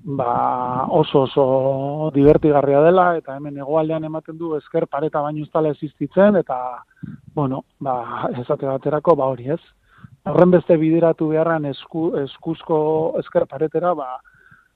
ba 0.04 0.86
oso 0.92 1.24
oso 1.24 2.10
divertigarria 2.14 2.82
dela 2.84 3.06
eta 3.16 3.36
hemen 3.36 3.56
hegoaldean 3.62 4.04
ematen 4.04 4.36
du 4.38 4.54
esker 4.58 4.86
pareta 4.86 5.22
baino 5.24 5.46
dela 5.54 5.72
existitzen 5.72 6.36
eta 6.36 6.58
bueno, 7.34 7.64
ba 7.80 8.28
esate 8.38 8.66
baterako 8.66 9.16
ba 9.16 9.26
hori, 9.32 9.50
ez? 9.50 9.60
Horren 10.24 10.52
beste 10.52 10.76
bideratu 10.80 11.28
beharran 11.32 11.66
esku, 11.68 12.04
eskuzko 12.16 12.76
esker 13.20 13.44
paretera, 13.50 13.92
ba, 13.94 14.20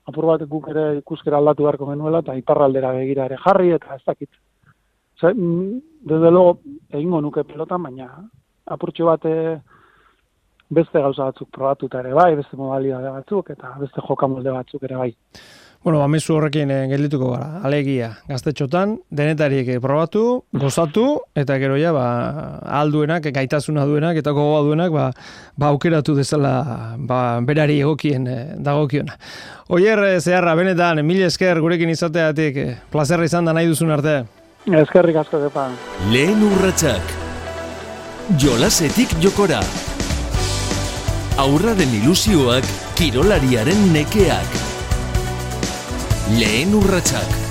apur 0.09 0.27
bat 0.31 0.45
guk 0.49 0.69
ere 0.73 0.85
ikuskera 0.99 1.39
aldatu 1.39 1.65
beharko 1.65 1.89
genuela, 1.91 2.21
eta 2.25 2.37
iparraldera 2.39 2.93
begira 2.97 3.25
ere 3.29 3.39
jarri, 3.45 3.73
eta 3.77 3.95
ez 3.95 4.03
dakit. 4.05 4.29
Zer, 5.19 5.33
mm, 5.33 5.81
desde 6.11 6.31
logo, 6.31 6.59
egingo 6.91 7.21
nuke 7.21 7.43
pelotan, 7.43 7.83
baina 7.83 8.09
apurtxo 8.75 9.07
bat 9.09 9.25
eh, 9.25 9.57
beste 10.69 11.01
gauza 11.01 11.31
batzuk 11.31 11.49
probatuta 11.51 12.03
ere 12.03 12.13
bai, 12.13 12.35
beste 12.39 12.57
modalidade 12.57 13.11
batzuk, 13.15 13.49
eta 13.55 13.73
beste 13.79 14.03
jokamolde 14.05 14.53
batzuk 14.53 14.85
ere 14.89 14.99
bai. 15.01 15.11
Bueno, 15.81 16.01
amezu 16.03 16.33
horrekin 16.35 16.71
eh, 16.75 16.79
geldituko 16.91 17.29
gara, 17.31 17.61
alegia, 17.63 18.09
gaztetxotan, 18.27 18.97
denetarik 19.15 19.69
eh, 19.71 19.77
probatu, 19.79 20.43
gozatu, 20.51 21.05
eta 21.39 21.55
gero 21.61 21.77
ja, 21.79 21.93
ba, 21.95 22.07
alduenak, 22.81 23.29
gaitasuna 23.31 23.85
duenak, 23.87 24.19
eta 24.19 24.33
gogoa 24.35 24.65
duenak, 24.67 24.91
ba, 24.91 25.05
ba 25.55 25.69
aukeratu 25.71 26.17
dezala, 26.17 26.97
ba, 26.99 27.21
berari 27.47 27.79
egokien 27.79 28.27
eh, 28.27 28.41
dagokiona. 28.59 29.15
Oier, 29.71 30.03
eh, 30.03 30.19
zeharra, 30.19 30.57
benetan, 30.59 30.99
mil 31.07 31.23
esker 31.23 31.61
gurekin 31.63 31.95
izateatik, 31.95 32.59
eh, 32.59 32.75
plazerra 32.91 33.29
izan 33.29 33.47
da 33.47 33.55
nahi 33.55 33.71
duzun 33.71 33.95
arte. 33.95 34.17
Eskerrik 34.67 35.21
asko 35.21 35.39
depan. 35.45 35.77
Lehen 36.11 36.43
urratsak. 36.43 37.15
Jolasetik 38.35 39.15
jokora. 39.23 39.61
Aurraren 41.39 41.95
ilusioak 42.01 42.67
kirolariaren 42.99 43.87
nekeak. 43.95 44.68
Lehen 46.37 46.75
urratsak. 46.75 47.48